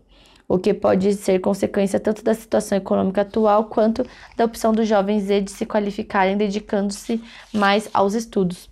[0.47, 5.27] o que pode ser consequência tanto da situação econômica atual quanto da opção dos jovens
[5.27, 7.21] de se qualificarem dedicando-se
[7.53, 8.69] mais aos estudos.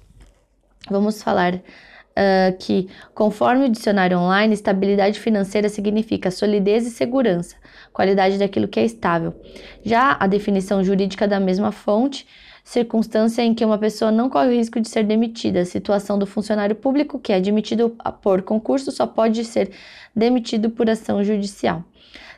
[0.90, 7.56] Vamos falar uh, que, conforme o dicionário online, estabilidade financeira significa solidez e segurança,
[7.94, 9.34] qualidade daquilo que é estável.
[9.84, 12.28] Já a definição jurídica da mesma fonte
[12.64, 15.66] circunstância em que uma pessoa não corre o risco de ser demitida.
[15.66, 19.72] Situação do funcionário público que é admitido por concurso só pode ser
[20.16, 21.84] demitido por ação judicial.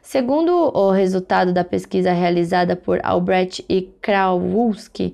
[0.04, 5.14] Segundo o resultado da pesquisa realizada por Albrecht e Krawulski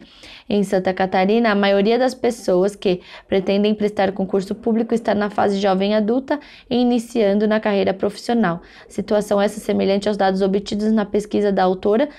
[0.49, 5.59] em Santa Catarina, a maioria das pessoas que pretendem prestar concurso público está na fase
[5.59, 8.63] jovem adulta e iniciando na carreira profissional.
[8.87, 12.09] Situação essa semelhante aos dados obtidos na pesquisa da autora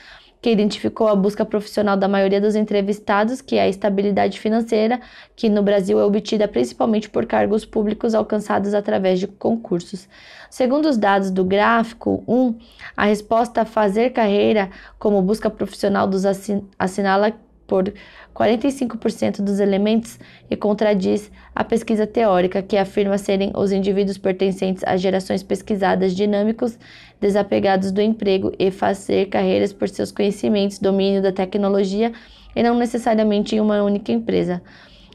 [0.41, 5.01] que identificou a busca profissional da maioria dos entrevistados, que é a estabilidade financeira,
[5.37, 10.09] que no Brasil é obtida principalmente por cargos públicos alcançados através de concursos.
[10.49, 12.59] Segundo os dados do gráfico 1,
[12.97, 17.33] a resposta a fazer carreira como busca profissional dos assin assinala
[17.71, 17.95] por
[18.35, 20.19] 45% dos elementos
[20.51, 26.77] e contradiz a pesquisa teórica, que afirma serem os indivíduos pertencentes às gerações pesquisadas dinâmicos,
[27.21, 32.13] desapegados do emprego e fazer carreiras por seus conhecimentos, domínio da tecnologia
[32.57, 34.61] e não necessariamente em uma única empresa.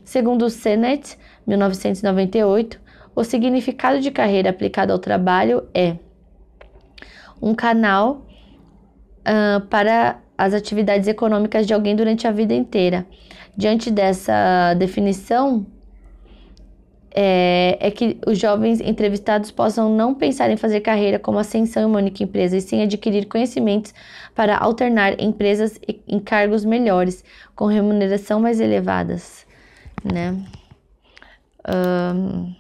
[0.06, 2.80] Segundo o Sennett, 1998,
[3.14, 5.98] o significado de carreira aplicado ao trabalho é
[7.42, 8.26] um canal
[9.28, 13.06] uh, para as atividades econômicas de alguém durante a vida inteira.
[13.56, 15.66] Diante dessa definição,
[17.18, 21.86] é, é, que os jovens entrevistados possam não pensar em fazer carreira como ascensão em
[21.86, 23.94] uma única empresa, e sim adquirir conhecimentos
[24.36, 27.24] para alternar empresas em cargos melhores,
[27.56, 29.48] com remuneração mais elevadas,
[30.04, 30.38] né?
[31.68, 32.54] Um...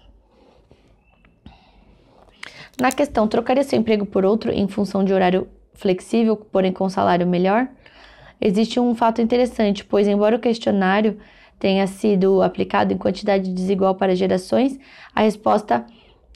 [2.80, 7.28] Na questão, trocaria seu emprego por outro em função de horário flexível, porém com salário
[7.28, 7.68] melhor?
[8.40, 11.18] Existe um fato interessante, pois, embora o questionário
[11.60, 14.78] tenha sido aplicado em quantidade desigual para gerações,
[15.14, 15.86] a resposta,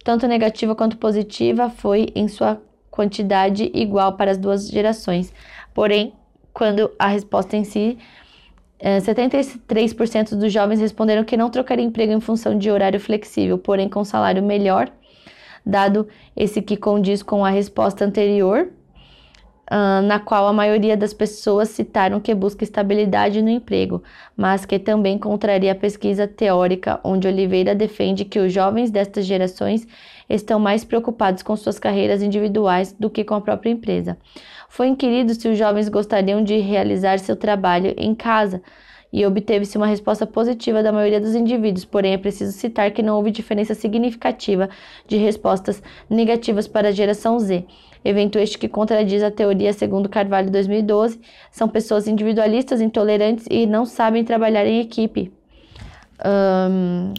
[0.04, 5.34] tanto negativa quanto positiva, foi em sua quantidade igual para as duas gerações.
[5.74, 6.14] Porém,
[6.54, 7.98] quando a resposta em si
[8.82, 13.90] 73% eh, dos jovens responderam que não trocaria emprego em função de horário flexível, porém
[13.90, 14.92] com salário melhor,
[15.66, 18.70] dado esse que condiz com a resposta anterior,
[19.70, 24.04] uh, na qual a maioria das pessoas citaram que busca estabilidade no emprego,
[24.36, 29.88] mas que também contraria a pesquisa teórica, onde Oliveira defende que os jovens destas gerações
[30.30, 34.18] estão mais preocupados com suas carreiras individuais do que com a própria empresa.
[34.68, 38.62] Foi inquirido se os jovens gostariam de realizar seu trabalho em casa
[39.12, 43.16] e obteve-se uma resposta positiva da maioria dos indivíduos, porém é preciso citar que não
[43.16, 44.70] houve diferença significativa
[45.08, 47.66] de respostas negativas para a geração Z.
[48.04, 51.20] Evento este que contradiz a teoria segundo Carvalho 2012,
[51.52, 55.32] são pessoas individualistas, intolerantes e não sabem trabalhar em equipe.
[56.26, 57.14] Um...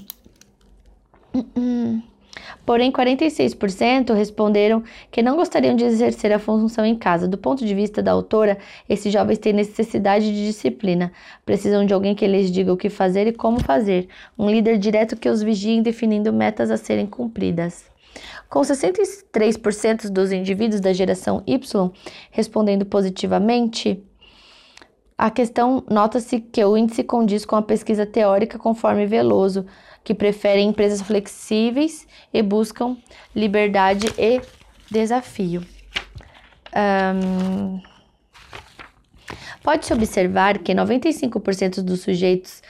[2.64, 7.26] Porém, 46% responderam que não gostariam de exercer a função em casa.
[7.26, 8.59] Do ponto de vista da autora,
[8.89, 11.11] esses jovens têm necessidade de disciplina.
[11.45, 14.09] Precisam de alguém que lhes diga o que fazer e como fazer.
[14.39, 17.89] Um líder direto que os vigie definindo metas a serem cumpridas.
[18.51, 21.61] Com 63% dos indivíduos da geração Y
[22.32, 24.03] respondendo positivamente,
[25.16, 29.64] a questão nota-se que o índice condiz com a pesquisa teórica conforme Veloso,
[30.03, 32.96] que preferem empresas flexíveis e buscam
[33.36, 34.40] liberdade e
[34.90, 35.64] desafio.
[36.74, 37.80] Um,
[39.62, 42.62] Pode-se observar que 95% dos sujeitos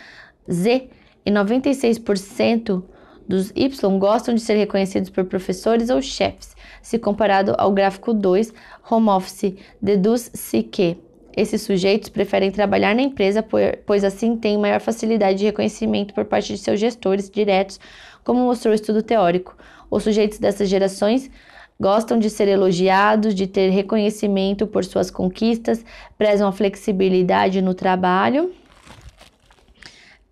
[0.51, 0.91] Z
[1.25, 2.83] e 96%
[3.31, 6.57] dos Y gostam de ser reconhecidos por professores ou chefes.
[6.83, 8.53] Se comparado ao gráfico 2,
[8.91, 10.99] home office deduz-se que
[11.37, 13.45] esses sujeitos preferem trabalhar na empresa,
[13.87, 17.79] pois assim têm maior facilidade de reconhecimento por parte de seus gestores diretos,
[18.25, 19.57] como mostrou o estudo teórico.
[19.89, 21.31] Os sujeitos dessas gerações
[21.79, 25.85] gostam de ser elogiados, de ter reconhecimento por suas conquistas,
[26.19, 28.53] prezam a flexibilidade no trabalho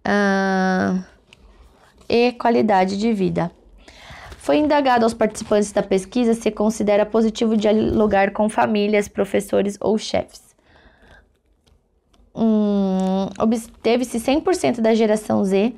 [0.05, 1.18] uh,
[2.09, 3.50] e qualidade de vida.
[4.38, 10.48] Foi indagado aos participantes da pesquisa se considera positivo dialogar com famílias, professores ou chefes
[12.38, 15.74] um, obteve-se 100% da geração Z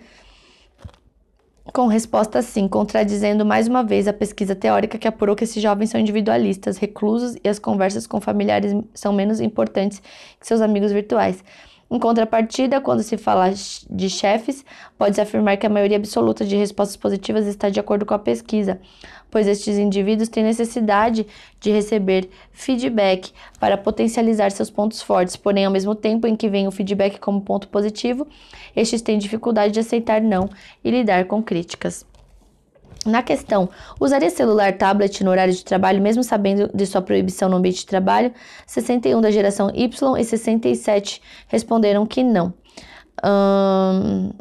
[1.72, 5.88] com resposta sim, contradizendo mais uma vez a pesquisa teórica que apurou que esses jovens
[5.88, 10.02] são individualistas, reclusos e as conversas com familiares são menos importantes
[10.38, 11.44] que seus amigos virtuais.
[11.92, 13.52] Em contrapartida, quando se fala
[13.90, 14.64] de chefes,
[14.96, 18.80] pode-se afirmar que a maioria absoluta de respostas positivas está de acordo com a pesquisa,
[19.28, 21.26] pois estes indivíduos têm necessidade
[21.58, 26.68] de receber feedback para potencializar seus pontos fortes, porém, ao mesmo tempo em que vem
[26.68, 28.24] o feedback como ponto positivo,
[28.76, 30.48] estes têm dificuldade de aceitar não
[30.84, 32.06] e lidar com críticas.
[33.06, 37.56] Na questão, usaria celular, tablet no horário de trabalho, mesmo sabendo de sua proibição no
[37.56, 38.32] ambiente de trabalho?
[38.66, 42.52] 61 da geração Y e 67 responderam que não.
[43.24, 44.32] Hum,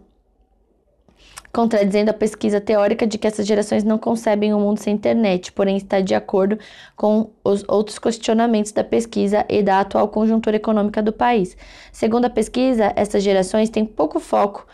[1.53, 5.78] contradizendo a pesquisa teórica de que essas gerações não concebem um mundo sem internet, porém
[5.78, 6.60] está de acordo
[6.95, 11.57] com os outros questionamentos da pesquisa e da atual conjuntura econômica do país.
[11.91, 14.68] Segundo a pesquisa, essas gerações têm pouco foco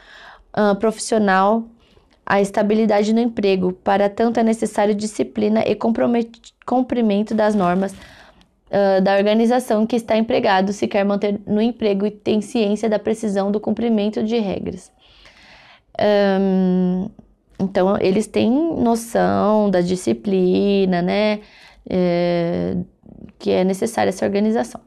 [0.57, 1.63] uh, profissional
[2.25, 3.71] a estabilidade no emprego.
[3.71, 5.77] Para tanto, é necessário disciplina e
[6.65, 12.11] cumprimento das normas uh, da organização que está empregado se quer manter no emprego e
[12.11, 14.91] tem ciência da precisão do cumprimento de regras.
[16.01, 17.09] Um,
[17.59, 21.39] então, eles têm noção da disciplina, né?
[21.87, 22.75] É,
[23.37, 24.81] que é necessária essa organização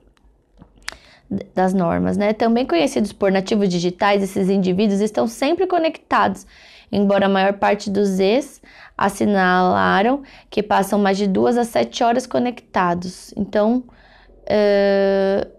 [1.55, 2.33] das normas, né?
[2.33, 6.45] Também conhecidos por nativos digitais, esses indivíduos estão sempre conectados
[6.91, 8.61] embora a maior parte dos ex
[8.97, 13.33] assinalaram que passam mais de duas a sete horas conectados.
[13.37, 13.85] Então,
[14.45, 15.59] uh,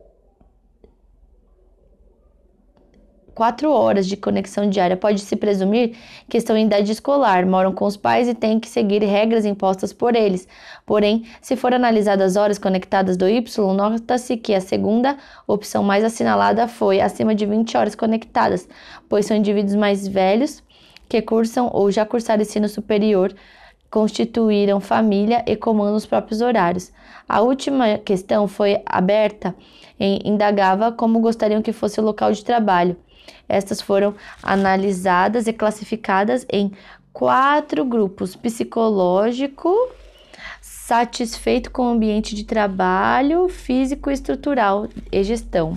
[3.39, 4.97] quatro horas de conexão diária.
[4.97, 5.95] Pode-se presumir
[6.27, 9.93] que estão em idade escolar, moram com os pais e têm que seguir regras impostas
[9.93, 10.45] por eles.
[10.85, 15.15] Porém, se for analisadas as horas conectadas do Y, nota-se que a segunda
[15.47, 18.67] opção mais assinalada foi acima de 20 horas conectadas,
[19.07, 20.61] pois são indivíduos mais velhos
[21.09, 23.33] que cursam ou já cursaram ensino superior
[23.89, 26.91] constituíram família e comandam os próprios horários.
[27.27, 29.55] A última questão foi aberta
[29.99, 32.95] e indagava como gostariam que fosse o local de trabalho.
[33.47, 36.71] Estas foram analisadas e classificadas em
[37.11, 39.75] quatro grupos: psicológico,
[40.61, 45.73] satisfeito com o ambiente de trabalho, físico, estrutural e gestão.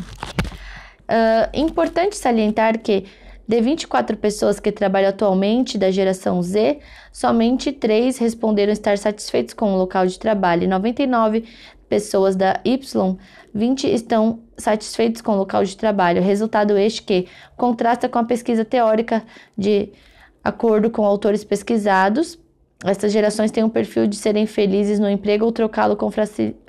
[1.03, 3.05] Uh, importante salientar que
[3.47, 6.79] De 24 pessoas que trabalham atualmente da geração Z,
[7.13, 11.45] somente 3 responderam estar satisfeitos com o local de trabalho e 99
[11.89, 12.79] pessoas da Y,
[13.55, 16.23] 20 estão satisfeitos com o local de trabalho.
[16.23, 19.23] Resultado este que contrasta com a pesquisa teórica
[19.59, 19.93] de
[20.43, 22.39] acordo com autores pesquisados
[22.85, 26.11] essas gerações têm um perfil de serem felizes no emprego ou trocá-lo com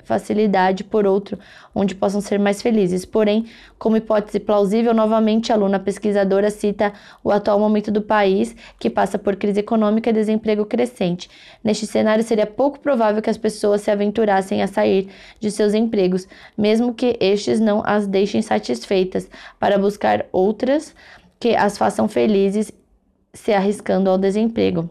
[0.04, 1.36] facilidade por outro,
[1.74, 3.04] onde possam ser mais felizes.
[3.04, 3.46] Porém,
[3.78, 6.92] como hipótese plausível, novamente a aluna pesquisadora cita
[7.22, 11.28] o atual momento do país, que passa por crise econômica e desemprego crescente.
[11.64, 15.08] Neste cenário, seria pouco provável que as pessoas se aventurassem a sair
[15.40, 20.94] de seus empregos, mesmo que estes não as deixem satisfeitas, para buscar outras
[21.40, 22.70] que as façam felizes,
[23.32, 24.88] se arriscando ao desemprego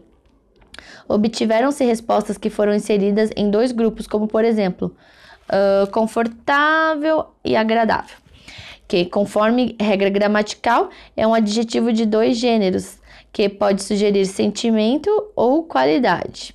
[1.08, 4.94] obtiveram-se respostas que foram inseridas em dois grupos, como por exemplo,
[5.48, 8.16] uh, confortável e agradável,
[8.86, 12.98] que, conforme regra gramatical, é um adjetivo de dois gêneros,
[13.32, 16.54] que pode sugerir sentimento ou qualidade.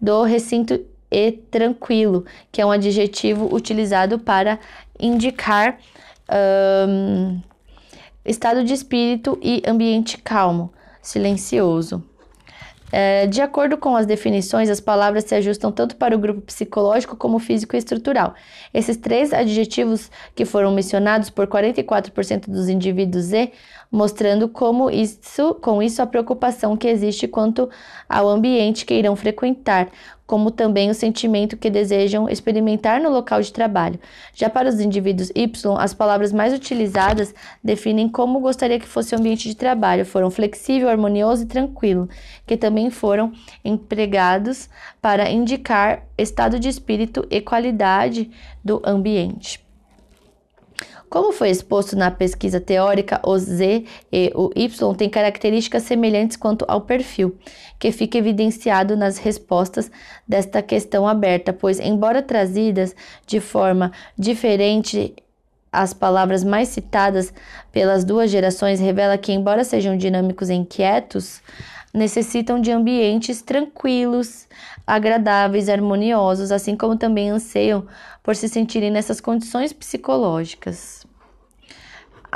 [0.00, 0.78] Do recinto
[1.10, 4.58] e tranquilo, que é um adjetivo utilizado para
[4.98, 5.78] indicar
[6.88, 7.40] um,
[8.24, 12.02] estado de espírito e ambiente calmo, silencioso.
[12.96, 17.16] É, de acordo com as definições, as palavras se ajustam tanto para o grupo psicológico
[17.16, 18.34] como físico e estrutural.
[18.72, 23.32] Esses três adjetivos que foram mencionados por 44% dos indivíduos
[23.90, 27.68] mostrando como isso, com isso a preocupação que existe quanto
[28.08, 29.88] ao ambiente que irão frequentar,
[30.26, 33.98] como também o sentimento que desejam experimentar no local de trabalho.
[34.34, 39.18] Já para os indivíduos Y, as palavras mais utilizadas definem como gostaria que fosse o
[39.18, 40.06] ambiente de trabalho.
[40.06, 42.08] Foram flexível, harmonioso e tranquilo,
[42.46, 43.32] que também foram
[43.64, 44.68] empregados
[45.00, 48.30] para indicar estado de espírito e qualidade
[48.64, 49.63] do ambiente.
[51.14, 56.64] Como foi exposto na pesquisa teórica, o Z e o Y têm características semelhantes quanto
[56.66, 57.38] ao perfil,
[57.78, 59.92] que fica evidenciado nas respostas
[60.26, 62.96] desta questão aberta, pois, embora trazidas
[63.28, 65.14] de forma diferente
[65.70, 67.32] as palavras mais citadas
[67.70, 71.40] pelas duas gerações revela que, embora sejam dinâmicos e inquietos,
[71.94, 74.48] necessitam de ambientes tranquilos,
[74.84, 77.86] agradáveis, harmoniosos, assim como também anseiam
[78.20, 81.03] por se sentirem nessas condições psicológicas.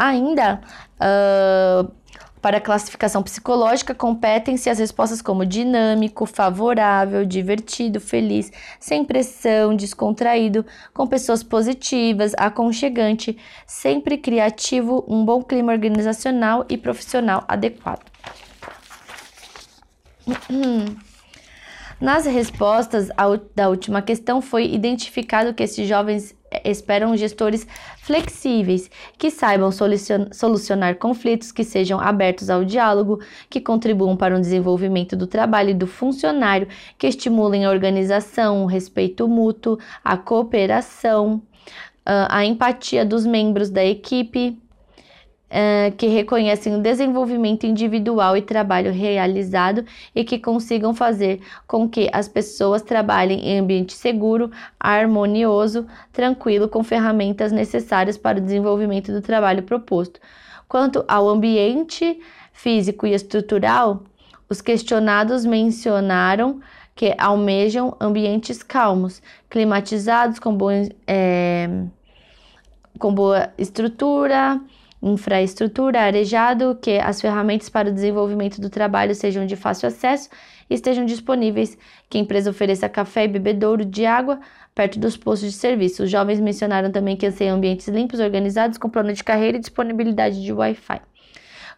[0.01, 0.61] Ainda
[1.01, 1.91] uh,
[2.41, 10.65] para a classificação psicológica, competem-se as respostas como dinâmico, favorável, divertido, feliz, sem pressão, descontraído,
[10.95, 13.37] com pessoas positivas, aconchegante,
[13.67, 18.05] sempre criativo, um bom clima organizacional e profissional adequado.
[22.01, 23.09] Nas respostas
[23.57, 27.67] da última questão, foi identificado que esses jovens esperam gestores
[27.99, 33.21] flexíveis, que saibam solucionar conflitos, que sejam abertos ao diálogo,
[33.51, 38.67] que contribuam para o desenvolvimento do trabalho e do funcionário, que estimulem a organização, o
[38.67, 41.43] respeito mútuo, a cooperação,
[42.05, 44.59] ah, a empatia dos membros da equipe
[45.97, 49.85] que reconhecem o desenvolvimento individual e trabalho realizado
[50.15, 56.85] e que consigam fazer com que as pessoas trabalhem em ambiente seguro, harmonioso, tranquilo, com
[56.85, 60.21] ferramentas necessárias para o desenvolvimento do trabalho proposto.
[60.69, 62.21] Quanto ao ambiente
[62.53, 64.03] físico e estrutural,
[64.51, 66.61] os questionados mencionaram
[66.95, 70.59] que almejam ambientes calmos, climatizados, com,
[71.07, 71.69] é,
[72.99, 74.61] com boa estrutura,
[75.03, 80.29] infraestrutura, arejado, que as ferramentas para o desenvolvimento do trabalho sejam de fácil acesso
[80.69, 81.79] e estejam disponíveis,
[82.09, 84.41] que a empresa ofereça café e bebedouro de água
[84.75, 86.05] perto dos postos de serviço.
[86.05, 90.43] Os jovens mencionaram também que anseiam ambientes limpos, organizados, com plano de carreira e disponibilidade
[90.43, 91.01] de Wi-Fi.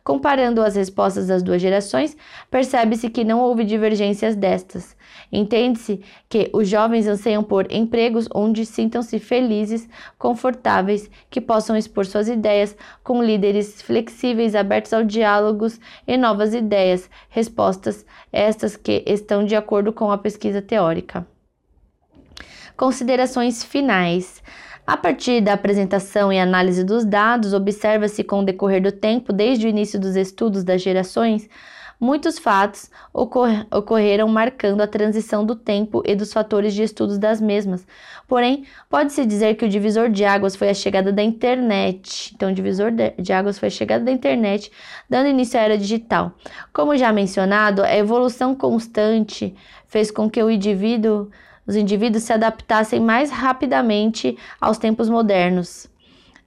[0.02, 2.16] Comparando as respostas das duas gerações,
[2.50, 4.96] percebe-se que não houve divergências destas.
[5.30, 9.88] Entende-se que os jovens anseiam por empregos onde sintam-se felizes,
[10.18, 17.08] confortáveis, que possam expor suas ideias, com líderes flexíveis, abertos ao diálogos e novas ideias,
[17.28, 21.26] respostas estas que estão de acordo com a pesquisa teórica.
[22.76, 24.42] Considerações finais.
[24.90, 29.64] A partir da apresentação e análise dos dados, observa-se com o decorrer do tempo, desde
[29.64, 31.48] o início dos estudos das gerações,
[32.00, 37.40] muitos fatos ocor ocorreram marcando a transição do tempo e dos fatores de estudos das
[37.40, 37.86] mesmas.
[38.26, 42.32] Porém, pode-se dizer que o divisor de águas foi a chegada da internet.
[42.34, 44.72] Então, o divisor de águas foi a chegada da internet,
[45.08, 46.32] dando início à era digital.
[46.72, 49.54] Como já mencionado, a evolução constante
[49.86, 51.30] fez com que o indivíduo
[51.70, 55.84] os indivíduos se adaptassem mais rapidamente aos tempos modernos.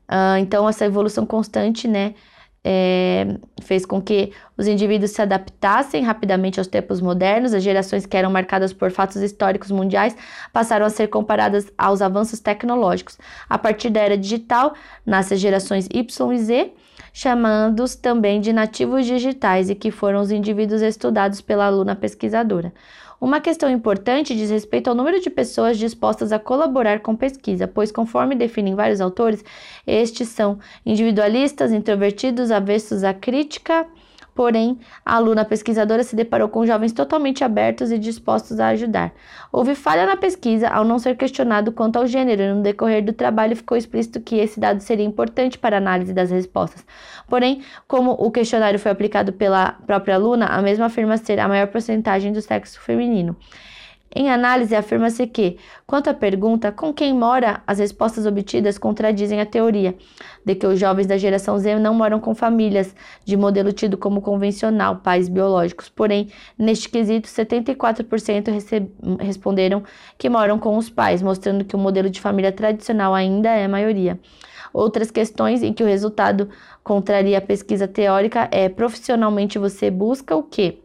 [0.10, 2.14] Uh, então, essa evolução constante, né,
[2.62, 8.18] é, fez com que os indivíduos se adaptassem rapidamente aos tempos modernos, as gerações que
[8.18, 10.14] eram marcadas por fatos históricos mundiais
[10.52, 13.18] passaram a ser comparadas aos avanços tecnológicos.
[13.50, 14.74] A partir da era digital,
[15.06, 16.74] nascem as gerações Y e Z,
[17.14, 22.74] chamando-os também de nativos digitais e que foram os indivíduos estudados pela aluna pesquisadora.
[23.24, 27.90] Uma questão importante diz respeito ao número de pessoas dispostas a colaborar com pesquisa, pois,
[27.90, 29.46] conforme definem vários autores,
[29.88, 33.88] estes são individualistas, introvertidos, avessos à crítica
[34.36, 39.14] Porém, a aluna pesquisadora se deparou com jovens totalmente abertos e dispostos a ajudar.
[39.52, 43.14] Houve falha na pesquisa ao não ser questionado quanto ao gênero, e no decorrer do
[43.14, 46.84] trabalho ficou explícito que esse dado seria importante para a análise das respostas.
[47.28, 51.68] Porém, como o questionário foi aplicado pela própria aluna, a mesma afirma ser a maior
[51.68, 53.36] porcentagem do sexo feminino.
[54.16, 55.58] Em análise, afirma-se que,
[55.88, 59.96] quanto à pergunta com quem mora, as respostas obtidas contradizem a teoria
[60.46, 62.96] de que os jovens da geração Z não moram com famílias
[63.26, 65.90] de modelo tido como convencional, pais biológicos.
[65.90, 68.88] Porém, neste quesito, 74%
[69.20, 69.84] responderam
[70.16, 73.70] que moram com os pais, mostrando que o modelo de família tradicional ainda é a
[73.70, 74.20] maioria.
[74.72, 76.50] Outras questões em que o resultado
[76.84, 80.83] contraria a pesquisa teórica é profissionalmente você busca o quê?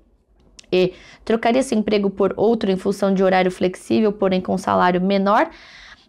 [0.73, 0.93] E
[1.25, 5.51] trocaria seu emprego por outro em função de horário flexível, porém com salário menor,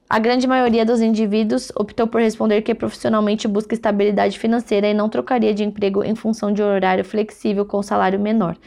[0.10, 5.08] a grande maioria dos indivíduos optou por responder que profissionalmente busca estabilidade financeira e não
[5.08, 8.58] trocaria de emprego em função de horário flexível com salário menor,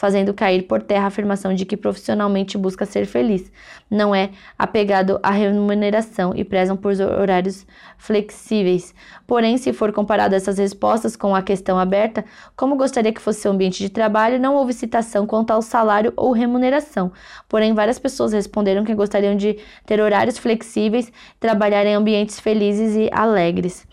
[0.00, 3.52] fazendo cair por terra a afirmação de que profissionalmente busca ser feliz.
[3.90, 7.66] Não é apegado à remuneração e prezam por horários
[7.98, 8.94] flexíveis.
[9.26, 12.24] Porém, se for comparado essas respostas com a questão aberta,
[12.56, 16.32] como gostaria que fosse seu ambiente de trabalho, não houve citação quanto ao salário ou
[16.32, 17.12] remuneração.
[17.46, 23.10] Porém, várias pessoas responderam que gostariam de ter horários flexíveis trabalhar em ambientes felizes e
[23.12, 23.86] alegres.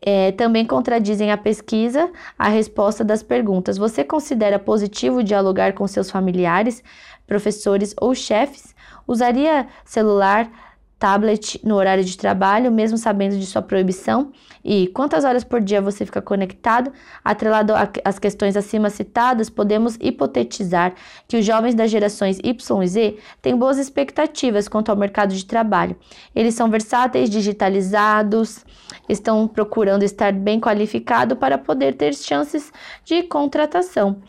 [0.00, 3.78] É, também contradizem a pesquisa a resposta das perguntas.
[3.78, 6.82] Você considera positivo dialogar com seus familiares,
[7.26, 8.74] professores ou chefes?
[9.06, 10.50] Usaria celular,
[10.98, 14.32] tablet no horário de trabalho, mesmo sabendo de sua proibição?
[14.64, 16.92] E quantas horas por dia você fica conectado?
[17.24, 17.72] Atrelado
[18.04, 20.94] às questões acima citadas, podemos hipotetizar
[21.26, 25.44] que os jovens das gerações Y e Z têm boas expectativas quanto ao mercado de
[25.44, 25.96] trabalho.
[26.34, 28.64] Eles são versáteis, digitalizados,
[29.08, 32.72] estão procurando estar bem qualificado para poder ter chances
[33.04, 34.20] de contratação.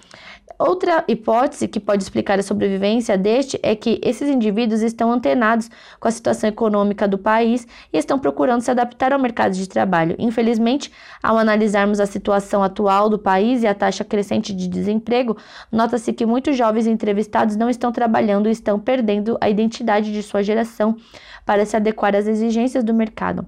[0.57, 5.69] Outra hipótese que pode explicar a sobrevivência deste é que esses indivíduos estão antenados
[5.99, 10.15] com a situação econômica do país e estão procurando se adaptar ao mercado de trabalho.
[10.17, 10.91] Infelizmente,
[11.21, 15.37] ao analisarmos a situação atual do país e a taxa crescente de desemprego,
[15.71, 20.43] nota-se que muitos jovens entrevistados não estão trabalhando e estão perdendo a identidade de sua
[20.43, 20.97] geração
[21.45, 23.45] para se adequar às exigências do mercado.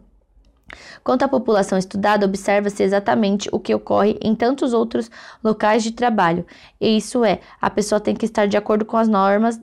[1.03, 5.09] Quanto à população estudada, observa-se exatamente o que ocorre em tantos outros
[5.43, 6.45] locais de trabalho,
[6.79, 9.59] e isso é, a pessoa tem que estar de acordo com as normas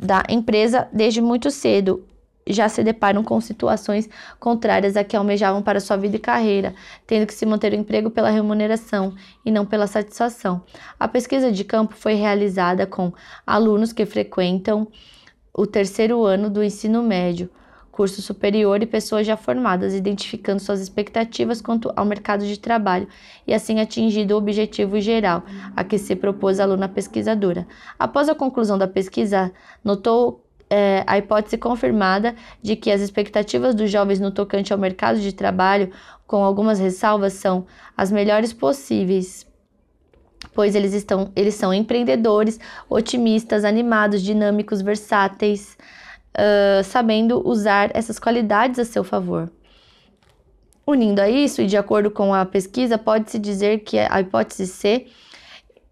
[0.00, 2.04] da empresa desde muito cedo.
[2.50, 4.08] Já se deparam com situações
[4.40, 6.74] contrárias a que almejavam para sua vida e carreira,
[7.06, 10.62] tendo que se manter o emprego pela remuneração e não pela satisfação.
[10.98, 13.12] A pesquisa de campo foi realizada com
[13.46, 14.88] alunos que frequentam
[15.52, 17.50] o terceiro ano do ensino médio
[17.98, 23.08] curso superior e pessoas já formadas, identificando suas expectativas quanto ao mercado de trabalho
[23.44, 25.42] e assim atingido o objetivo geral
[25.74, 27.66] a que se propôs a aluna pesquisadora.
[27.98, 29.50] Após a conclusão da pesquisa,
[29.82, 35.18] notou é, a hipótese confirmada de que as expectativas dos jovens no tocante ao mercado
[35.18, 35.90] de trabalho,
[36.24, 39.44] com algumas ressalvas, são as melhores possíveis
[40.54, 45.76] pois eles estão eles são empreendedores, otimistas, animados, dinâmicos, versáteis,
[46.84, 49.50] sabendo usar essas qualidades a seu favor.
[50.86, 55.06] Unindo a isso, e de acordo com a pesquisa, pode-se dizer que a hipótese C,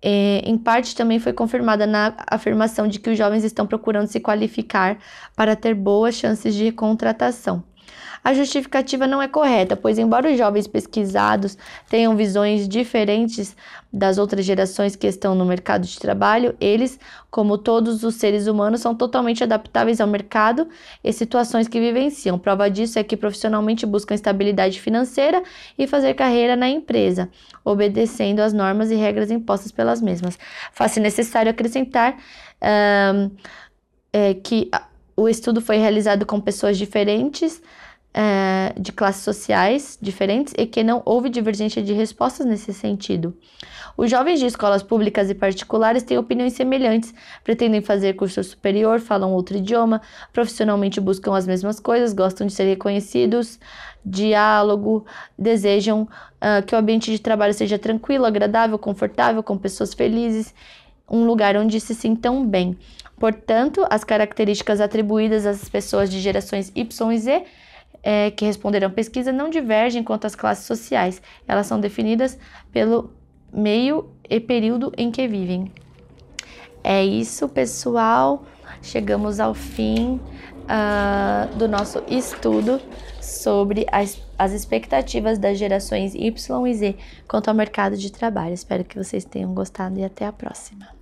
[0.01, 4.21] eh, em parte, também foi confirmada na afirmação de que os jovens estão procurando se
[4.21, 4.99] qualificar
[5.35, 7.63] para ter boas chances de contratação.
[8.27, 11.57] A justificativa não é correta, pois, embora os jovens pesquisados
[11.89, 13.57] tenham visões diferentes
[13.93, 16.99] das outras gerações que estão no mercado de trabalho, eles,
[17.31, 20.69] como todos os seres humanos, são totalmente adaptáveis ao mercado
[21.05, 22.37] e situações que vivenciam.
[22.37, 25.41] Prova disso é que profissionalmente buscam estabilidade financeira
[25.79, 27.29] e fazer carreira na empresa,
[27.65, 30.37] obedecendo às normas e regras impostas pelas mesmas.
[30.73, 32.17] Faz-se necessário acrescentar
[33.15, 33.31] um,
[34.13, 34.69] é, que
[35.17, 37.63] o estudo foi realizado com pessoas diferentes
[38.17, 43.37] é, de classes sociais diferentes e que não houve divergência de respostas nesse sentido.
[43.95, 47.15] Os jovens de escolas públicas e particulares têm opiniões semelhantes,
[47.45, 50.01] pretendem fazer curso superior, falam outro idioma,
[50.33, 53.61] profissionalmente buscam as mesmas coisas, gostam de ser reconhecidos,
[54.03, 55.05] diálogo,
[55.39, 60.55] desejam uh, que o ambiente de trabalho seja tranquilo, agradável, confortável, com pessoas felizes,
[61.11, 62.79] um lugar onde se sintam bem.
[63.19, 67.45] Portanto, as características atribuídas às pessoas de gerações Y e Z
[68.07, 71.21] é, que responderam pesquisa não divergem quanto às classes sociais.
[71.49, 72.39] Elas são definidas
[72.71, 73.11] pelo
[73.53, 75.73] meio e período em que vivem.
[76.85, 78.45] É isso, pessoal.
[78.81, 80.21] Chegamos ao fim
[80.67, 82.81] uh, do nosso estudo
[83.21, 86.97] sobre as, as expectativas das gerações Y e Z
[87.27, 88.55] quanto ao mercado de trabalho.
[88.55, 90.96] Espero que vocês tenham gostado e até a próxima.